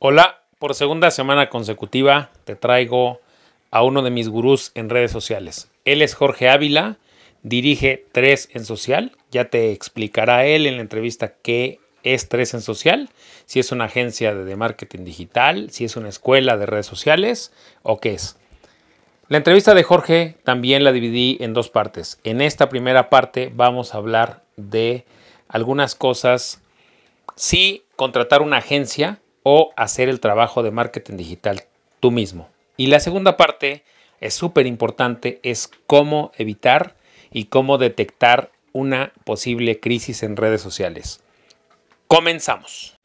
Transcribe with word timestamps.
Hola, 0.00 0.44
por 0.60 0.76
segunda 0.76 1.10
semana 1.10 1.48
consecutiva 1.48 2.30
te 2.44 2.54
traigo 2.54 3.20
a 3.72 3.82
uno 3.82 4.02
de 4.02 4.10
mis 4.10 4.28
gurús 4.28 4.70
en 4.76 4.90
redes 4.90 5.10
sociales. 5.10 5.72
Él 5.84 6.02
es 6.02 6.14
Jorge 6.14 6.48
Ávila, 6.48 6.98
dirige 7.42 8.06
3 8.12 8.50
en 8.52 8.64
Social. 8.64 9.16
Ya 9.32 9.46
te 9.46 9.72
explicará 9.72 10.46
él 10.46 10.68
en 10.68 10.76
la 10.76 10.82
entrevista 10.82 11.34
qué 11.42 11.80
es 12.04 12.28
3 12.28 12.54
en 12.54 12.60
Social, 12.60 13.10
si 13.44 13.58
es 13.58 13.72
una 13.72 13.86
agencia 13.86 14.36
de 14.36 14.54
marketing 14.54 15.02
digital, 15.02 15.70
si 15.72 15.84
es 15.84 15.96
una 15.96 16.10
escuela 16.10 16.56
de 16.56 16.66
redes 16.66 16.86
sociales 16.86 17.52
o 17.82 17.98
qué 17.98 18.14
es. 18.14 18.36
La 19.26 19.38
entrevista 19.38 19.74
de 19.74 19.82
Jorge 19.82 20.36
también 20.44 20.84
la 20.84 20.92
dividí 20.92 21.38
en 21.40 21.54
dos 21.54 21.70
partes. 21.70 22.20
En 22.22 22.40
esta 22.40 22.68
primera 22.68 23.10
parte 23.10 23.50
vamos 23.52 23.92
a 23.92 23.98
hablar 23.98 24.44
de 24.56 25.04
algunas 25.48 25.96
cosas, 25.96 26.62
sí 27.34 27.82
contratar 27.96 28.42
una 28.42 28.58
agencia 28.58 29.18
o 29.42 29.72
hacer 29.76 30.08
el 30.08 30.20
trabajo 30.20 30.62
de 30.62 30.70
marketing 30.70 31.16
digital 31.16 31.64
tú 32.00 32.10
mismo. 32.10 32.48
Y 32.76 32.86
la 32.88 33.00
segunda 33.00 33.36
parte 33.36 33.82
es 34.20 34.34
súper 34.34 34.66
importante, 34.66 35.40
es 35.42 35.70
cómo 35.86 36.32
evitar 36.36 36.96
y 37.32 37.44
cómo 37.44 37.78
detectar 37.78 38.50
una 38.72 39.12
posible 39.24 39.80
crisis 39.80 40.22
en 40.22 40.36
redes 40.36 40.60
sociales. 40.60 41.20
Comenzamos. 42.06 42.96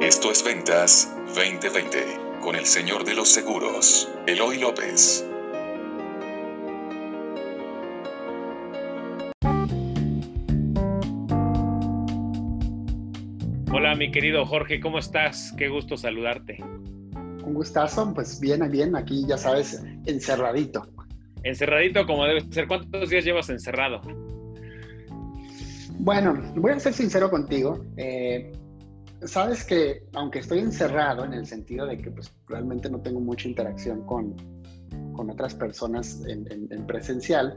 Esto 0.00 0.30
es 0.30 0.42
Ventas 0.44 1.14
2020 1.34 2.40
con 2.42 2.56
el 2.56 2.66
señor 2.66 3.04
de 3.04 3.14
los 3.14 3.28
seguros, 3.28 4.08
Eloy 4.26 4.58
López. 4.58 5.24
Hola, 13.74 13.94
mi 13.94 14.10
querido 14.10 14.44
Jorge, 14.44 14.80
¿cómo 14.80 14.98
estás? 14.98 15.54
Qué 15.56 15.70
gusto 15.70 15.96
saludarte. 15.96 16.62
Un 16.62 17.54
gustazo, 17.54 18.12
pues 18.12 18.38
bien, 18.38 18.70
bien, 18.70 18.94
aquí 18.94 19.24
ya 19.26 19.38
sabes, 19.38 19.82
encerradito. 20.04 20.86
Encerradito 21.42 22.06
como 22.06 22.26
debe 22.26 22.42
ser. 22.52 22.68
¿Cuántos 22.68 23.08
días 23.08 23.24
llevas 23.24 23.48
encerrado? 23.48 24.02
Bueno, 26.00 26.52
voy 26.54 26.72
a 26.72 26.80
ser 26.80 26.92
sincero 26.92 27.30
contigo. 27.30 27.82
Eh, 27.96 28.52
sabes 29.22 29.64
que 29.64 30.02
aunque 30.12 30.40
estoy 30.40 30.58
encerrado 30.58 31.24
en 31.24 31.32
el 31.32 31.46
sentido 31.46 31.86
de 31.86 31.96
que 31.96 32.10
pues, 32.10 32.30
realmente 32.48 32.90
no 32.90 33.00
tengo 33.00 33.20
mucha 33.20 33.48
interacción 33.48 34.04
con, 34.04 34.36
con 35.14 35.30
otras 35.30 35.54
personas 35.54 36.22
en, 36.28 36.46
en 36.70 36.86
presencial, 36.86 37.54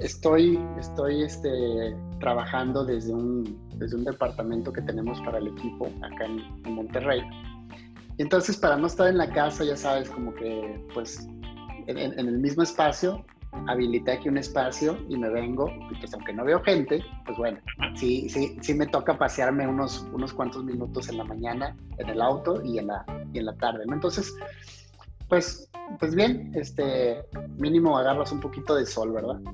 Estoy, 0.00 0.58
estoy 0.78 1.22
este, 1.22 1.96
trabajando 2.20 2.84
desde 2.84 3.12
un, 3.12 3.58
desde 3.76 3.96
un 3.96 4.04
departamento 4.04 4.72
que 4.72 4.82
tenemos 4.82 5.20
para 5.22 5.38
el 5.38 5.48
equipo 5.48 5.90
acá 6.02 6.26
en, 6.26 6.74
Monterrey. 6.74 7.22
entonces, 8.18 8.56
para 8.58 8.76
no 8.76 8.86
estar 8.86 9.08
en 9.08 9.16
la 9.16 9.30
casa, 9.30 9.64
ya 9.64 9.76
sabes, 9.76 10.10
como 10.10 10.34
que, 10.34 10.84
pues, 10.92 11.26
en, 11.86 11.98
el 11.98 12.38
mismo 12.38 12.62
espacio, 12.62 13.24
habilité 13.68 14.12
aquí 14.12 14.28
un 14.28 14.36
espacio 14.36 14.98
y 15.08 15.16
me 15.16 15.30
vengo, 15.30 15.70
y 15.90 15.94
pues 15.98 16.12
aunque 16.12 16.34
no 16.34 16.44
veo 16.44 16.62
gente, 16.62 17.02
pues 17.24 17.38
bueno, 17.38 17.58
sí, 17.94 18.28
sí, 18.28 18.56
sí 18.60 18.74
me 18.74 18.86
toca 18.86 19.16
pasearme 19.16 19.66
unos, 19.66 20.06
unos 20.12 20.34
cuantos 20.34 20.64
minutos 20.64 21.08
en 21.08 21.18
la 21.18 21.24
mañana 21.24 21.74
en 21.98 22.08
el 22.10 22.20
auto 22.20 22.62
y 22.62 22.78
en 22.78 22.88
la, 22.88 23.04
y 23.32 23.38
en 23.38 23.46
la 23.46 23.56
tarde, 23.56 23.84
¿no? 23.86 23.94
Entonces, 23.94 24.34
pues, 25.28 25.70
pues 25.98 26.14
bien, 26.14 26.52
este, 26.54 27.22
mínimo 27.58 27.98
agarras 27.98 28.32
un 28.32 28.40
poquito 28.40 28.74
de 28.74 28.86
sol, 28.86 29.12
¿verdad? 29.12 29.40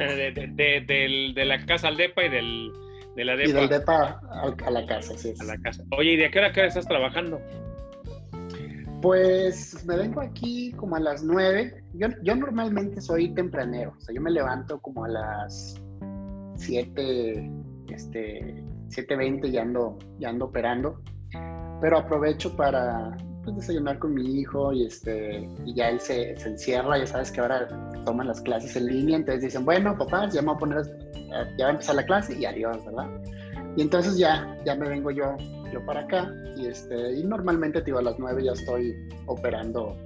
De, 0.00 1.44
la 1.44 1.64
casa 1.66 1.88
al 1.88 1.96
DEPA 1.96 2.24
y 2.24 2.28
del, 2.30 2.72
de 3.16 3.24
la 3.24 3.36
DEPA. 3.36 3.48
Y 3.48 3.52
del 3.52 3.68
DEPA 3.68 4.20
a, 4.64 4.70
la 4.70 4.86
casa, 4.86 5.16
sí. 5.16 5.34
A 5.40 5.44
la 5.44 5.58
casa. 5.58 5.84
Oye, 5.96 6.12
¿y 6.12 6.16
de 6.16 6.30
qué 6.30 6.38
hora, 6.38 6.52
qué 6.52 6.60
hora 6.60 6.68
estás 6.68 6.86
trabajando? 6.86 7.40
Pues 9.02 9.84
me 9.86 9.96
vengo 9.96 10.20
aquí 10.20 10.72
como 10.72 10.96
a 10.96 11.00
las 11.00 11.22
nueve. 11.22 11.82
Yo, 11.94 12.08
yo 12.22 12.36
normalmente 12.36 13.00
soy 13.00 13.34
tempranero, 13.34 13.94
o 13.96 14.00
sea, 14.00 14.14
yo 14.14 14.20
me 14.20 14.30
levanto 14.30 14.80
como 14.80 15.04
a 15.04 15.08
las 15.08 15.80
siete, 16.56 17.50
este, 17.88 18.62
7.20 18.90 19.50
ya 19.50 19.62
ando, 19.62 19.98
ya 20.18 20.28
ando 20.28 20.46
operando, 20.46 21.00
pero 21.80 21.98
aprovecho 21.98 22.54
para, 22.56 23.16
pues, 23.44 23.56
desayunar 23.56 23.98
con 23.98 24.14
mi 24.14 24.40
hijo 24.40 24.72
y, 24.72 24.86
este, 24.86 25.48
y 25.64 25.74
ya 25.74 25.90
él 25.90 26.00
se, 26.00 26.36
se, 26.36 26.48
encierra, 26.48 26.98
ya 26.98 27.06
sabes 27.06 27.30
que 27.30 27.40
ahora 27.40 27.68
toman 28.04 28.26
las 28.26 28.40
clases 28.40 28.76
en 28.76 28.86
línea, 28.86 29.16
entonces 29.16 29.42
dicen, 29.42 29.64
bueno, 29.64 29.96
papá, 29.96 30.28
ya 30.30 30.42
me 30.42 30.48
voy 30.48 30.56
a 30.56 30.58
poner, 30.58 30.82
ya 31.58 31.64
va 31.64 31.68
a 31.68 31.70
empezar 31.70 31.96
la 31.96 32.04
clase 32.04 32.38
y 32.38 32.44
adiós, 32.44 32.84
¿verdad? 32.84 33.08
Y 33.76 33.82
entonces 33.82 34.18
ya, 34.18 34.58
ya 34.64 34.74
me 34.74 34.88
vengo 34.88 35.10
yo, 35.10 35.36
yo 35.72 35.84
para 35.86 36.00
acá 36.00 36.32
y, 36.56 36.66
este, 36.66 37.18
y 37.18 37.24
normalmente 37.24 37.80
digo, 37.82 37.98
a 37.98 38.02
las 38.02 38.18
9 38.18 38.44
ya 38.44 38.52
estoy 38.52 38.94
operando 39.26 39.96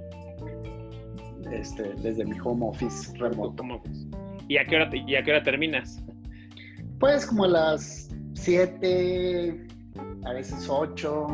este, 1.51 1.93
desde 2.01 2.25
mi 2.25 2.37
home 2.39 2.67
office 2.67 3.11
remoto. 3.17 3.63
¿Y 4.47 4.57
a 4.57 4.65
qué 4.65 4.75
hora, 4.75 4.89
y 4.93 5.15
a 5.15 5.23
qué 5.23 5.31
hora 5.31 5.43
terminas? 5.43 6.01
Pues 6.99 7.25
como 7.25 7.45
a 7.45 7.49
las 7.49 8.09
7, 8.33 9.67
a 10.25 10.33
veces 10.33 10.67
8, 10.69 11.27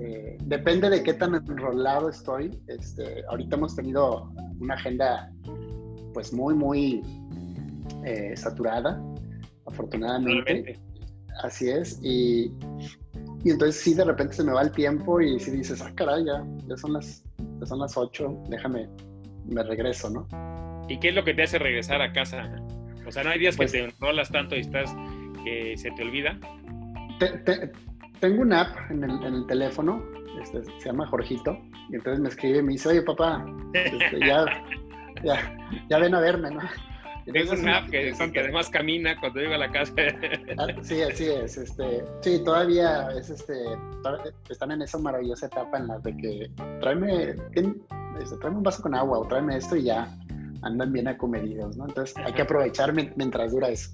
este, 0.00 0.36
depende 0.44 0.90
de 0.90 1.02
qué 1.02 1.14
tan 1.14 1.34
enrolado 1.34 2.08
estoy. 2.08 2.58
Este, 2.66 3.24
ahorita 3.28 3.56
hemos 3.56 3.76
tenido 3.76 4.32
una 4.60 4.74
agenda 4.74 5.30
pues 6.14 6.32
muy, 6.32 6.54
muy 6.54 7.02
eh, 8.04 8.36
saturada, 8.36 9.02
afortunadamente. 9.66 10.78
Así 11.42 11.68
es. 11.70 11.98
Y, 12.02 12.52
y, 13.44 13.50
entonces 13.50 13.80
sí, 13.80 13.94
de 13.94 14.04
repente 14.04 14.34
se 14.34 14.44
me 14.44 14.52
va 14.52 14.62
el 14.62 14.72
tiempo 14.72 15.20
y 15.20 15.38
si 15.38 15.50
dices, 15.50 15.80
ah, 15.82 15.92
caray, 15.94 16.24
ya, 16.24 16.44
ya 16.66 16.76
son 16.76 16.94
las, 16.94 17.22
ya 17.60 17.66
son 17.66 17.78
las 17.78 17.96
8, 17.96 18.44
déjame, 18.48 18.88
me 19.46 19.62
regreso, 19.62 20.10
¿no? 20.10 20.26
¿Y 20.88 20.98
qué 20.98 21.10
es 21.10 21.14
lo 21.14 21.24
que 21.24 21.34
te 21.34 21.44
hace 21.44 21.58
regresar 21.58 22.02
a 22.02 22.12
casa? 22.12 22.50
O 23.06 23.12
sea, 23.12 23.22
¿no 23.22 23.30
hay 23.30 23.38
días 23.38 23.54
que 23.54 23.58
pues 23.58 23.72
te 23.72 23.84
enrolas 23.84 24.30
tanto 24.30 24.56
y 24.56 24.60
estás 24.60 24.94
que 25.44 25.76
se 25.76 25.90
te 25.92 26.02
olvida? 26.02 26.38
Tengo 28.20 28.42
una 28.42 28.62
app 28.62 28.90
en 28.90 29.04
el, 29.04 29.10
en 29.24 29.34
el 29.34 29.46
teléfono, 29.46 30.02
este, 30.40 30.62
se 30.64 30.86
llama 30.86 31.06
Jorgito, 31.06 31.58
y 31.88 31.96
entonces 31.96 32.20
me 32.20 32.28
escribe 32.28 32.58
y 32.58 32.62
me 32.62 32.72
dice, 32.72 32.88
oye 32.90 33.02
papá, 33.02 33.44
este, 33.74 34.20
ya, 34.20 34.44
ya, 35.24 35.58
ya 35.88 35.98
ven 35.98 36.14
a 36.14 36.20
verme, 36.20 36.50
¿no? 36.50 36.60
Tengo 37.32 37.52
una 37.52 37.78
app 37.78 37.90
que, 37.90 38.12
que, 38.32 38.40
además 38.40 38.70
camina 38.70 39.18
cuando 39.20 39.40
llego 39.40 39.54
a 39.54 39.58
la 39.58 39.70
casa. 39.70 39.92
Ah, 40.58 40.66
sí, 40.82 41.00
así 41.02 41.28
es. 41.28 41.56
Este, 41.58 42.02
sí, 42.22 42.42
todavía 42.44 43.08
es 43.16 43.30
este, 43.30 43.54
están 44.48 44.72
en 44.72 44.82
esa 44.82 44.98
maravillosa 44.98 45.46
etapa 45.46 45.78
en 45.78 45.86
la 45.86 45.98
de 45.98 46.16
que 46.16 46.50
tráeme, 46.80 47.36
este, 47.52 48.36
tráeme 48.40 48.56
un 48.56 48.62
vaso 48.62 48.82
con 48.82 48.94
agua 48.94 49.18
o 49.18 49.28
tráeme 49.28 49.58
esto 49.58 49.76
y 49.76 49.84
ya 49.84 50.08
andan 50.62 50.92
bien 50.92 51.08
acomedidos, 51.08 51.76
¿no? 51.76 51.86
Entonces 51.86 52.16
hay 52.16 52.32
que 52.32 52.42
aprovechar 52.42 52.92
mientras 52.92 53.52
dura 53.52 53.68
eso. 53.68 53.90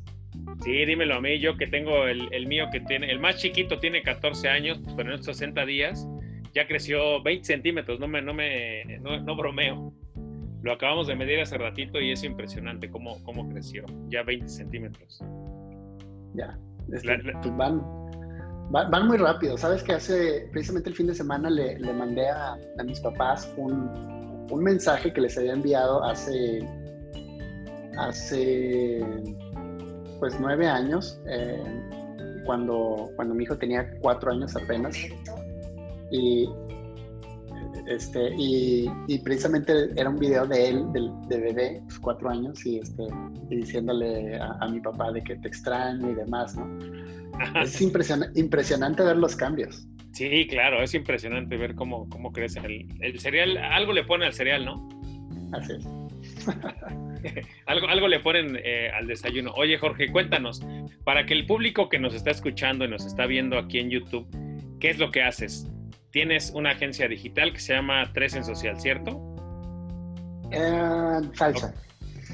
Sí, 0.63 0.85
dímelo 0.85 1.17
a 1.17 1.21
mí, 1.21 1.39
yo 1.39 1.57
que 1.57 1.67
tengo 1.67 2.07
el, 2.07 2.29
el, 2.33 2.47
mío 2.47 2.67
que 2.73 2.81
tiene, 2.81 3.11
el 3.11 3.21
más 3.21 3.37
chiquito 3.37 3.79
tiene 3.79 4.03
14 4.03 4.49
años, 4.49 4.81
pero 4.97 5.11
en 5.11 5.17
estos 5.17 5.37
60 5.37 5.67
días 5.67 6.09
ya 6.55 6.67
creció 6.67 7.23
20 7.23 7.45
centímetros, 7.45 8.01
no 8.01 8.09
me, 8.09 8.23
no 8.23 8.33
me, 8.33 8.99
no, 9.01 9.37
bromeo. 9.37 9.93
Lo 10.63 10.73
acabamos 10.73 11.07
de 11.07 11.15
medir 11.15 11.39
hace 11.41 11.59
ratito 11.59 12.01
y 12.01 12.11
es 12.13 12.25
impresionante 12.25 12.91
cómo, 12.91 13.23
cómo 13.25 13.49
creció, 13.51 13.85
ya 14.09 14.23
20 14.23 14.49
centímetros. 14.49 15.23
Ya, 16.35 16.59
este, 16.93 17.19
pues 17.19 17.57
van, 17.57 17.83
van, 18.71 19.07
muy 19.07 19.19
rápido. 19.19 19.59
Sabes 19.59 19.83
que 19.83 19.93
hace, 19.93 20.49
precisamente 20.51 20.89
el 20.89 20.97
fin 20.97 21.07
de 21.09 21.15
semana 21.15 21.51
le, 21.51 21.79
le 21.79 21.93
mandé 21.93 22.29
a, 22.29 22.55
a, 22.55 22.83
mis 22.85 23.01
papás 23.01 23.53
un, 23.59 24.47
un 24.51 24.63
mensaje 24.65 25.13
que 25.13 25.21
les 25.21 25.37
había 25.37 25.53
enviado 25.53 26.03
hace, 26.05 26.67
hace 27.99 29.05
pues 30.19 30.39
nueve 30.41 30.67
años, 30.67 31.21
eh, 31.29 31.63
cuando, 32.45 33.11
cuando 33.17 33.35
mi 33.35 33.45
hijo 33.45 33.57
tenía 33.57 33.91
cuatro 34.01 34.31
años 34.31 34.55
apenas. 34.57 34.97
Y, 36.11 36.49
este, 37.89 38.31
y, 38.39 39.19
precisamente 39.25 39.91
era 39.97 40.09
un 40.09 40.19
video 40.19 40.47
de 40.47 40.69
él, 40.69 40.87
de, 41.29 41.39
bebé, 41.39 41.83
pues, 41.85 41.99
cuatro 41.99 42.31
años, 42.31 42.65
y, 42.65 42.79
este, 42.79 43.05
diciéndole 43.49 44.39
a, 44.39 44.67
mi 44.69 44.81
papá 44.81 45.13
de 45.13 45.23
que 45.23 45.37
te 45.37 45.49
extraño 45.49 46.11
y 46.11 46.15
demás, 46.15 46.57
¿no? 46.57 46.67
Es 47.63 47.81
impresionante 47.83 49.03
ver 49.03 49.17
los 49.17 49.37
cambios. 49.37 49.87
Sí, 50.13 50.47
claro, 50.49 50.83
es 50.83 50.95
impresionante 50.95 51.59
ver 51.59 51.75
cómo, 51.75 52.09
cómo 52.09 52.33
crece 52.33 52.61
el, 52.61 52.89
el 53.01 53.21
cereal. 53.21 53.59
Algo 53.59 53.93
le 53.93 54.05
pone 54.05 54.25
al 54.25 54.33
cereal, 54.33 54.65
¿no? 54.65 54.89
Así 55.53 55.75
es. 55.75 55.87
algo, 57.67 57.89
algo 57.89 58.09
le 58.09 58.21
ponen 58.21 58.59
eh, 58.63 58.91
al 58.95 59.07
desayuno. 59.07 59.53
Oye, 59.55 59.79
Jorge, 59.79 60.11
cuéntanos, 60.11 60.63
para 61.05 61.27
que 61.27 61.35
el 61.35 61.47
público 61.47 61.89
que 61.89 61.99
nos 61.99 62.15
está 62.15 62.31
escuchando 62.31 62.85
y 62.85 62.89
nos 62.89 63.05
está 63.05 63.27
viendo 63.27 63.59
aquí 63.59 63.79
en 63.79 63.91
YouTube, 63.91 64.27
¿qué 64.81 64.91
es 64.91 64.99
lo 64.99 65.11
que 65.11 65.23
haces? 65.23 65.67
Tienes 66.11 66.51
una 66.55 66.71
agencia 66.71 67.09
digital 67.09 67.53
que 67.53 67.61
se 67.61 67.75
llama 67.75 68.11
Tres 68.13 68.35
en 68.35 68.45
Social, 68.45 68.81
¿cierto? 68.81 69.21
Eh, 70.51 71.21
falsa. 71.35 71.75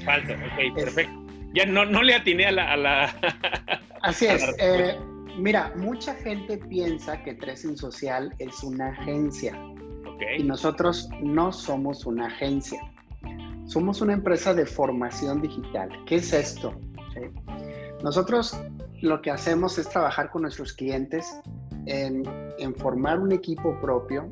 Falsa, 0.05 0.33
ok, 0.33 0.75
perfecto. 0.75 1.23
Ya 1.53 1.65
no, 1.65 1.85
no 1.85 2.01
le 2.01 2.15
atiné 2.15 2.45
a 2.47 2.51
la... 2.51 3.05
Así 4.01 4.25
es. 4.25 4.43
Eh, 4.59 4.97
Mira, 5.37 5.73
mucha 5.75 6.13
gente 6.15 6.57
piensa 6.57 7.21
que 7.23 7.33
Tres 7.33 7.65
en 7.65 7.75
Social 7.75 8.33
es 8.37 8.63
una 8.63 8.89
agencia. 8.89 9.59
Y 10.37 10.43
nosotros 10.43 11.09
no 11.21 11.51
somos 11.51 12.05
una 12.05 12.27
agencia. 12.27 12.79
Somos 13.73 14.01
una 14.01 14.13
empresa 14.13 14.53
de 14.53 14.67
formación 14.67 15.41
digital. 15.41 15.89
¿Qué 16.05 16.17
es 16.17 16.31
esto? 16.31 16.79
Nosotros 18.03 18.55
lo 19.01 19.19
que 19.19 19.31
hacemos 19.31 19.79
es 19.79 19.89
trabajar 19.89 20.29
con 20.29 20.43
nuestros 20.43 20.73
clientes 20.73 21.41
en, 21.87 22.21
en 22.59 22.75
formar 22.75 23.19
un 23.19 23.31
equipo 23.31 23.75
propio 23.81 24.31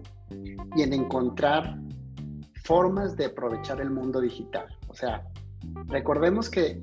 y 0.76 0.84
en 0.84 0.94
encontrar 0.94 1.76
formas 2.66 3.18
de 3.18 3.26
aprovechar 3.26 3.82
el 3.82 3.90
mundo 3.90 4.22
digital. 4.22 4.68
O 4.90 4.94
sea, 4.94 5.28
recordemos 5.88 6.48
que 6.48 6.80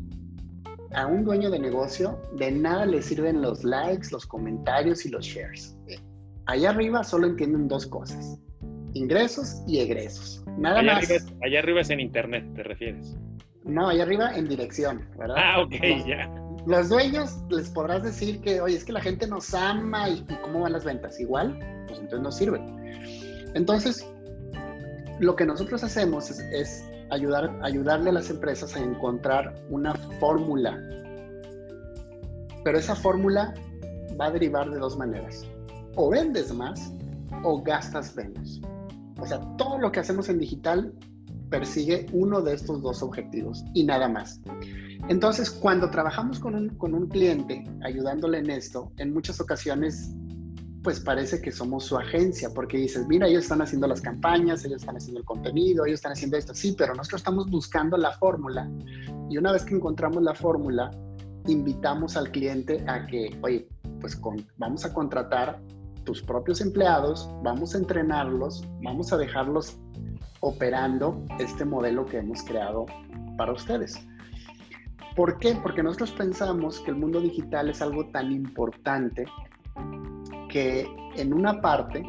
a 0.94 1.06
un 1.06 1.22
dueño 1.22 1.50
de 1.50 1.60
negocio 1.60 2.20
de 2.38 2.50
nada 2.50 2.86
le 2.86 3.02
sirven 3.02 3.40
los 3.40 3.62
likes, 3.62 4.08
los 4.10 4.26
comentarios 4.26 5.06
y 5.06 5.10
los 5.10 5.24
shares. 5.24 5.78
Allá 6.46 6.70
arriba 6.70 7.04
solo 7.04 7.28
entienden 7.28 7.68
dos 7.68 7.86
cosas, 7.86 8.36
ingresos 8.94 9.62
y 9.68 9.78
egresos. 9.78 10.42
Nada 10.58 10.80
allá 10.80 10.94
más. 10.94 11.04
Arriba 11.04 11.16
es, 11.16 11.26
allá 11.42 11.58
arriba 11.60 11.80
es 11.80 11.90
en 11.90 12.00
internet, 12.00 12.44
¿te 12.54 12.62
refieres? 12.62 13.16
No, 13.64 13.88
allá 13.88 14.02
arriba 14.02 14.36
en 14.36 14.48
dirección, 14.48 15.08
¿verdad? 15.18 15.36
Ah, 15.38 15.60
ok, 15.60 15.74
ya. 16.06 16.30
Los 16.66 16.88
dueños 16.88 17.38
les 17.50 17.70
podrás 17.70 18.02
decir 18.02 18.40
que, 18.40 18.60
oye, 18.60 18.76
es 18.76 18.84
que 18.84 18.92
la 18.92 19.00
gente 19.00 19.26
nos 19.26 19.54
ama 19.54 20.08
y, 20.08 20.24
y 20.28 20.36
cómo 20.42 20.60
van 20.60 20.72
las 20.72 20.84
ventas. 20.84 21.18
Igual, 21.20 21.58
pues 21.86 21.98
entonces 22.00 22.20
no 22.20 22.32
sirven. 22.32 22.78
Entonces, 23.54 24.06
lo 25.20 25.34
que 25.34 25.46
nosotros 25.46 25.82
hacemos 25.82 26.30
es, 26.30 26.84
ayudar, 27.10 27.58
ayudarle 27.62 28.10
a 28.10 28.12
las 28.12 28.30
empresas 28.30 28.76
a 28.76 28.80
encontrar 28.80 29.54
una 29.70 29.94
fórmula. 30.20 30.78
Pero 32.64 32.78
esa 32.78 32.94
fórmula 32.94 33.54
va 34.20 34.26
a 34.26 34.30
derivar 34.30 34.70
de 34.70 34.78
dos 34.78 34.96
maneras. 34.96 35.46
O 35.96 36.10
vendes 36.10 36.52
más 36.52 36.92
o 37.42 37.62
gastas 37.62 38.14
menos. 38.14 38.60
O 39.18 39.26
sea, 39.26 39.40
todo 39.56 39.78
lo 39.78 39.90
que 39.92 40.00
hacemos 40.00 40.28
en 40.28 40.38
digital 40.38 40.94
persigue 41.50 42.06
uno 42.12 42.42
de 42.42 42.54
estos 42.54 42.82
dos 42.82 43.02
objetivos 43.02 43.64
y 43.74 43.84
nada 43.84 44.08
más. 44.08 44.40
Entonces, 45.08 45.50
cuando 45.50 45.90
trabajamos 45.90 46.38
con 46.38 46.54
un, 46.54 46.68
con 46.70 46.94
un 46.94 47.08
cliente 47.08 47.64
ayudándole 47.82 48.38
en 48.38 48.50
esto, 48.50 48.92
en 48.98 49.12
muchas 49.14 49.40
ocasiones 49.40 50.14
pues 50.82 51.00
parece 51.00 51.42
que 51.42 51.50
somos 51.50 51.84
su 51.84 51.96
agencia, 51.96 52.50
porque 52.54 52.78
dices, 52.78 53.06
mira, 53.08 53.26
ellos 53.26 53.42
están 53.42 53.60
haciendo 53.60 53.86
las 53.86 54.00
campañas, 54.00 54.64
ellos 54.64 54.80
están 54.80 54.96
haciendo 54.96 55.20
el 55.20 55.26
contenido, 55.26 55.84
ellos 55.84 55.98
están 55.98 56.12
haciendo 56.12 56.36
esto, 56.36 56.54
sí, 56.54 56.74
pero 56.78 56.94
nosotros 56.94 57.20
estamos 57.20 57.50
buscando 57.50 57.96
la 57.96 58.12
fórmula 58.12 58.70
y 59.28 59.36
una 59.36 59.52
vez 59.52 59.64
que 59.64 59.74
encontramos 59.74 60.22
la 60.22 60.34
fórmula, 60.34 60.90
invitamos 61.46 62.16
al 62.16 62.30
cliente 62.30 62.84
a 62.86 63.06
que, 63.06 63.36
oye, 63.42 63.68
pues 64.00 64.18
vamos 64.56 64.84
a 64.84 64.92
contratar 64.92 65.60
tus 66.08 66.22
propios 66.22 66.62
empleados, 66.62 67.30
vamos 67.42 67.74
a 67.74 67.78
entrenarlos, 67.78 68.66
vamos 68.82 69.12
a 69.12 69.18
dejarlos 69.18 69.78
operando 70.40 71.22
este 71.38 71.66
modelo 71.66 72.06
que 72.06 72.16
hemos 72.16 72.42
creado 72.44 72.86
para 73.36 73.52
ustedes. 73.52 73.94
¿Por 75.14 75.38
qué? 75.38 75.54
Porque 75.62 75.82
nosotros 75.82 76.12
pensamos 76.12 76.80
que 76.80 76.92
el 76.92 76.96
mundo 76.96 77.20
digital 77.20 77.68
es 77.68 77.82
algo 77.82 78.06
tan 78.06 78.32
importante 78.32 79.26
que 80.48 80.88
en 81.16 81.34
una 81.34 81.60
parte, 81.60 82.02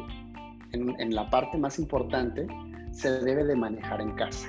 en, 0.72 1.14
la 1.14 1.28
parte 1.28 1.58
más 1.58 1.78
importante, 1.78 2.46
se 2.92 3.20
debe 3.20 3.44
de 3.44 3.54
manejar 3.54 4.00
en 4.00 4.12
casa. 4.12 4.48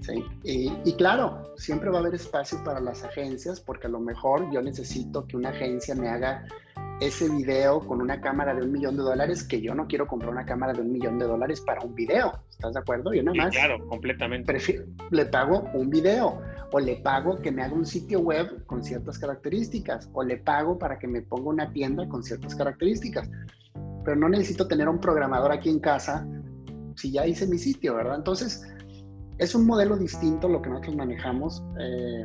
¿sí? 0.00 0.24
Y, 0.42 0.92
claro, 0.94 1.52
siempre 1.58 1.90
va 1.90 1.98
a 1.98 2.00
haber 2.00 2.14
espacio 2.14 2.64
para 2.64 2.80
las 2.80 3.04
agencias, 3.04 3.60
porque 3.60 3.88
a 3.88 3.90
lo 3.90 4.00
mejor 4.00 4.50
yo 4.50 4.62
necesito 4.62 5.26
que 5.26 5.36
una 5.36 5.50
agencia 5.50 5.94
me 5.94 6.08
haga 6.08 6.46
ese 7.00 7.28
video 7.28 7.80
con 7.86 8.00
una 8.00 8.20
cámara 8.20 8.54
de 8.54 8.62
un 8.62 8.72
millón 8.72 8.96
de 8.96 9.02
dólares, 9.02 9.44
que 9.44 9.60
yo 9.60 9.74
no 9.74 9.86
quiero 9.86 10.06
comprar 10.06 10.32
una 10.32 10.44
cámara 10.44 10.72
de 10.72 10.80
un 10.80 10.90
millón 10.90 11.18
de 11.18 11.26
dólares 11.26 11.60
para 11.60 11.80
un 11.82 11.94
video. 11.94 12.40
¿Estás 12.50 12.74
de 12.74 12.80
acuerdo? 12.80 13.12
Yo 13.14 13.22
nada 13.22 13.36
más. 13.36 13.54
claro, 13.54 13.86
completamente. 13.86 14.52
le 15.10 15.26
pago 15.26 15.68
un 15.74 15.90
video 15.90 16.40
o 16.72 16.80
le 16.80 16.96
pago 16.96 17.40
que 17.40 17.52
me 17.52 17.62
haga 17.62 17.74
un 17.74 17.86
sitio 17.86 18.20
web 18.20 18.64
con 18.66 18.82
ciertas 18.82 19.18
características, 19.18 20.10
o 20.12 20.22
le 20.22 20.38
pago 20.38 20.78
para 20.78 20.98
que 20.98 21.06
me 21.06 21.22
ponga 21.22 21.50
una 21.50 21.72
tienda 21.72 22.08
con 22.08 22.22
ciertas 22.22 22.54
características. 22.56 23.30
Pero 24.04 24.16
no 24.16 24.28
necesito 24.28 24.66
tener 24.66 24.88
un 24.88 25.00
programador 25.00 25.52
aquí 25.52 25.70
en 25.70 25.78
casa 25.78 26.26
si 26.96 27.12
ya 27.12 27.26
hice 27.26 27.46
mi 27.46 27.58
sitio, 27.58 27.94
¿verdad? 27.94 28.16
Entonces, 28.16 28.66
es 29.38 29.54
un 29.54 29.66
modelo 29.66 29.96
distinto 29.96 30.48
lo 30.48 30.60
que 30.60 30.68
nosotros 30.68 30.96
manejamos. 30.96 31.62
Eh, 31.78 32.24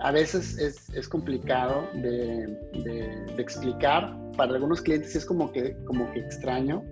a 0.00 0.10
veces 0.10 0.58
es, 0.58 0.88
es 0.90 1.08
complicado 1.08 1.88
de, 1.94 2.46
de, 2.84 3.42
explicar. 3.42 4.16
Para 4.36 4.54
algunos 4.54 4.80
clientes 4.80 5.14
es 5.14 5.24
como 5.24 5.52
que, 5.52 5.76
como 5.84 6.10
que 6.12 6.20
extraño, 6.20 6.82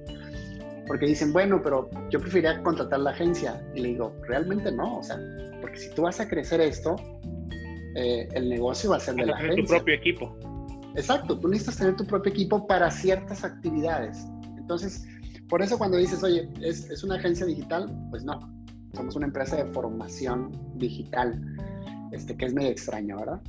porque 0.86 1.06
dicen, 1.06 1.32
bueno, 1.32 1.60
pero 1.62 1.90
yo 2.10 2.20
preferiría 2.20 2.62
contratar 2.62 3.00
la 3.00 3.10
agencia. 3.10 3.62
Y 3.74 3.80
le 3.80 3.88
digo, 3.88 4.16
realmente 4.28 4.70
no, 4.70 4.98
o 4.98 5.02
sea, 5.02 5.18
porque 5.60 5.78
si 5.78 5.90
tú 5.90 6.02
vas 6.02 6.20
a 6.20 6.28
crecer 6.28 6.60
esto, 6.60 6.96
eh, 7.96 8.28
el 8.32 8.48
negocio 8.48 8.90
va 8.90 8.96
a 8.96 9.00
ser 9.00 9.16
de 9.16 9.26
la 9.26 9.34
agencia. 9.34 9.62
tu 9.62 9.68
propio 9.68 9.94
equipo. 9.94 10.38
Exacto, 10.94 11.38
tú 11.38 11.48
necesitas 11.48 11.78
tener 11.78 11.96
tu 11.96 12.06
propio 12.06 12.30
equipo 12.30 12.66
para 12.66 12.90
ciertas 12.90 13.44
actividades. 13.44 14.26
Entonces, 14.58 15.04
por 15.48 15.62
eso 15.62 15.78
cuando 15.78 15.96
dices, 15.96 16.22
oye, 16.22 16.48
¿es, 16.60 16.88
¿es, 16.90 17.02
una 17.02 17.16
agencia 17.16 17.46
digital? 17.46 17.90
Pues 18.10 18.24
no, 18.24 18.38
somos 18.94 19.16
una 19.16 19.26
empresa 19.26 19.56
de 19.56 19.72
formación 19.72 20.52
digital, 20.76 21.40
este, 22.12 22.36
que 22.36 22.46
es 22.46 22.54
medio 22.54 22.70
extraño, 22.70 23.18
¿verdad? 23.18 23.40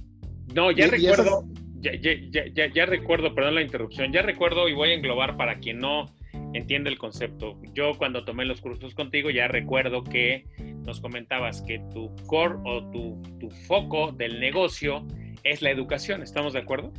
No, 0.53 0.71
ya 0.71 0.87
recuerdo, 0.87 1.45
ya, 1.79 1.93
ya, 1.95 2.45
ya, 2.53 2.67
ya, 2.73 2.85
recuerdo, 2.85 3.33
perdón 3.33 3.55
la 3.55 3.61
interrupción, 3.61 4.11
ya 4.11 4.21
recuerdo 4.21 4.67
y 4.67 4.73
voy 4.73 4.91
a 4.91 4.93
englobar 4.93 5.37
para 5.37 5.59
quien 5.59 5.79
no 5.79 6.05
entiende 6.53 6.89
el 6.89 6.97
concepto. 6.97 7.59
Yo 7.73 7.93
cuando 7.97 8.25
tomé 8.25 8.45
los 8.45 8.61
cursos 8.61 8.93
contigo 8.93 9.29
ya 9.29 9.47
recuerdo 9.47 10.03
que 10.03 10.45
nos 10.85 10.99
comentabas 11.01 11.61
que 11.61 11.79
tu 11.93 12.13
core 12.27 12.55
o 12.65 12.89
tu, 12.91 13.21
tu 13.39 13.49
foco 13.67 14.11
del 14.11 14.39
negocio 14.39 15.05
es 15.43 15.61
la 15.61 15.71
educación. 15.71 16.21
¿Estamos 16.21 16.53
de 16.53 16.59
acuerdo? 16.59 16.91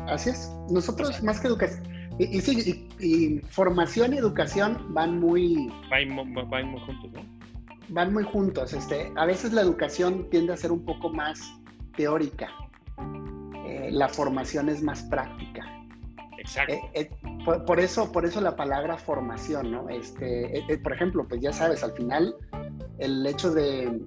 Así 0.00 0.30
es. 0.30 0.50
Nosotros 0.70 1.22
más 1.22 1.40
que 1.40 1.48
educación. 1.48 1.82
Y, 2.18 2.40
sí, 2.40 2.88
y, 2.98 3.38
formación 3.48 4.14
y 4.14 4.18
educación 4.18 4.94
van 4.94 5.20
muy... 5.20 5.70
Van, 5.90 6.08
muy 6.10 6.80
juntos, 6.80 7.12
¿no? 7.12 7.35
Van 7.88 8.12
muy 8.12 8.24
juntos. 8.24 8.72
Este, 8.72 9.12
a 9.16 9.26
veces 9.26 9.52
la 9.52 9.62
educación 9.62 10.28
tiende 10.30 10.52
a 10.52 10.56
ser 10.56 10.72
un 10.72 10.84
poco 10.84 11.10
más 11.10 11.40
teórica. 11.96 12.48
Eh, 13.66 13.90
la 13.92 14.08
formación 14.08 14.68
es 14.68 14.82
más 14.82 15.02
práctica. 15.04 15.64
Exacto. 16.38 16.74
Eh, 16.74 16.90
eh, 16.94 17.10
por, 17.66 17.80
eso, 17.80 18.12
por 18.12 18.24
eso 18.24 18.40
la 18.40 18.56
palabra 18.56 18.96
formación, 18.96 19.72
¿no? 19.72 19.88
Este, 19.88 20.64
por 20.82 20.92
ejemplo, 20.92 21.26
pues 21.28 21.40
ya 21.40 21.52
sabes, 21.52 21.82
al 21.82 21.92
final 21.92 22.34
el 22.98 23.26
hecho 23.26 23.52
de, 23.52 24.00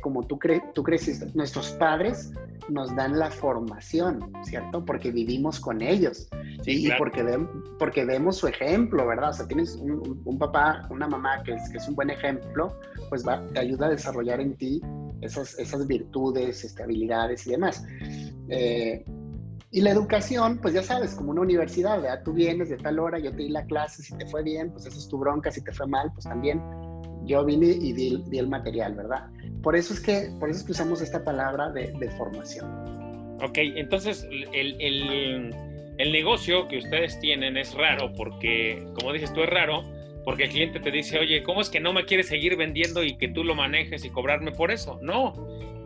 como 0.00 0.22
tú, 0.24 0.38
cre 0.38 0.62
tú 0.74 0.82
creciste, 0.82 1.26
nuestros 1.34 1.70
padres 1.72 2.32
nos 2.68 2.94
dan 2.94 3.18
la 3.18 3.30
formación, 3.30 4.32
¿cierto? 4.44 4.84
Porque 4.84 5.10
vivimos 5.10 5.60
con 5.60 5.82
ellos 5.82 6.28
y 6.64 6.90
porque, 6.92 7.24
porque 7.78 8.04
vemos 8.04 8.36
su 8.36 8.46
ejemplo, 8.46 9.06
¿verdad? 9.06 9.30
O 9.30 9.32
sea, 9.32 9.46
tienes 9.46 9.76
un, 9.76 10.38
papá, 10.38 10.86
una 10.90 11.08
mamá 11.08 11.42
que 11.44 11.54
es, 11.54 11.68
que 11.70 11.78
es, 11.78 11.88
un 11.88 11.94
buen 11.94 12.10
ejemplo, 12.10 12.78
pues 13.08 13.26
va, 13.26 13.44
te 13.52 13.60
ayuda 13.60 13.86
a 13.86 13.90
desarrollar 13.90 14.40
en 14.40 14.56
ti 14.56 14.80
esas, 15.20 15.58
esas 15.58 15.86
virtudes, 15.86 16.64
este, 16.64 16.82
habilidades 16.82 17.46
y 17.46 17.50
demás. 17.50 17.84
Eh, 18.48 19.04
y 19.70 19.80
la 19.80 19.90
educación, 19.90 20.58
pues 20.62 20.74
ya 20.74 20.82
sabes, 20.82 21.14
como 21.14 21.32
una 21.32 21.42
universidad, 21.42 22.00
¿verdad? 22.00 22.22
Tú 22.24 22.32
vienes 22.32 22.68
de 22.70 22.76
tal 22.76 22.98
hora, 22.98 23.18
yo 23.18 23.30
te 23.32 23.38
di 23.38 23.48
la 23.48 23.64
clase, 23.66 24.02
si 24.02 24.16
te 24.16 24.26
fue 24.26 24.42
bien, 24.42 24.70
pues 24.70 24.86
esa 24.86 24.96
es 24.96 25.08
tu 25.08 25.18
bronca, 25.18 25.50
si 25.50 25.60
te 25.60 25.72
fue 25.72 25.86
mal, 25.86 26.10
pues 26.14 26.24
también 26.24 26.62
yo 27.24 27.44
vine 27.44 27.66
y 27.66 27.92
di, 27.92 28.38
el 28.38 28.48
material, 28.48 28.94
¿verdad? 28.94 29.28
Por 29.66 29.74
eso 29.74 29.94
es 29.94 29.98
que, 30.00 30.30
por 30.38 30.48
eso 30.48 30.60
es 30.60 30.64
que 30.64 30.70
usamos 30.70 31.02
esta 31.02 31.24
palabra 31.24 31.70
de, 31.70 32.08
formación. 32.16 32.70
Ok, 33.42 33.58
entonces 33.58 34.24
el, 34.30 34.80
el, 34.80 35.52
el, 35.98 36.12
negocio 36.12 36.68
que 36.68 36.78
ustedes 36.78 37.18
tienen 37.18 37.56
es 37.56 37.74
raro 37.74 38.12
porque, 38.12 38.86
como 38.94 39.12
dices 39.12 39.32
tú, 39.32 39.42
es 39.42 39.50
raro 39.50 39.82
porque 40.24 40.44
el 40.44 40.50
cliente 40.50 40.78
te 40.78 40.92
dice, 40.92 41.18
oye, 41.18 41.42
¿cómo 41.42 41.60
es 41.60 41.68
que 41.68 41.80
no 41.80 41.92
me 41.92 42.04
quieres 42.04 42.28
seguir 42.28 42.56
vendiendo 42.56 43.02
y 43.02 43.18
que 43.18 43.26
tú 43.26 43.42
lo 43.42 43.56
manejes 43.56 44.04
y 44.04 44.10
cobrarme 44.10 44.52
por 44.52 44.70
eso? 44.70 45.00
No, 45.02 45.34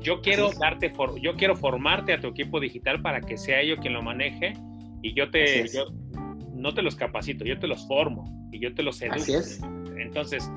yo 0.03 0.21
quiero 0.21 0.51
darte, 0.53 0.91
for, 0.91 1.19
yo 1.19 1.37
quiero 1.37 1.57
formarte 1.57 2.13
a 2.13 2.21
tu 2.21 2.27
equipo 2.27 2.61
digital 2.61 3.01
para 3.01 3.23
que 3.23 3.39
sea 3.39 3.65
yo 3.65 3.79
quien 3.79 3.95
lo 3.95 4.03
maneje 4.03 4.53
y 5.01 5.15
yo 5.15 5.31
te, 5.31 5.67
yo, 5.69 5.87
no 6.53 6.75
te 6.75 6.83
los 6.83 6.97
capacito, 6.97 7.47
yo 7.47 7.59
te 7.59 7.67
los 7.67 7.89
formo 7.89 8.47
y 8.53 8.61
yo 8.61 8.75
te 8.75 8.83
los 8.83 9.01
educo. 9.01 9.17
Así 9.17 9.33
es. 9.33 9.59
Entonces, 9.97 10.51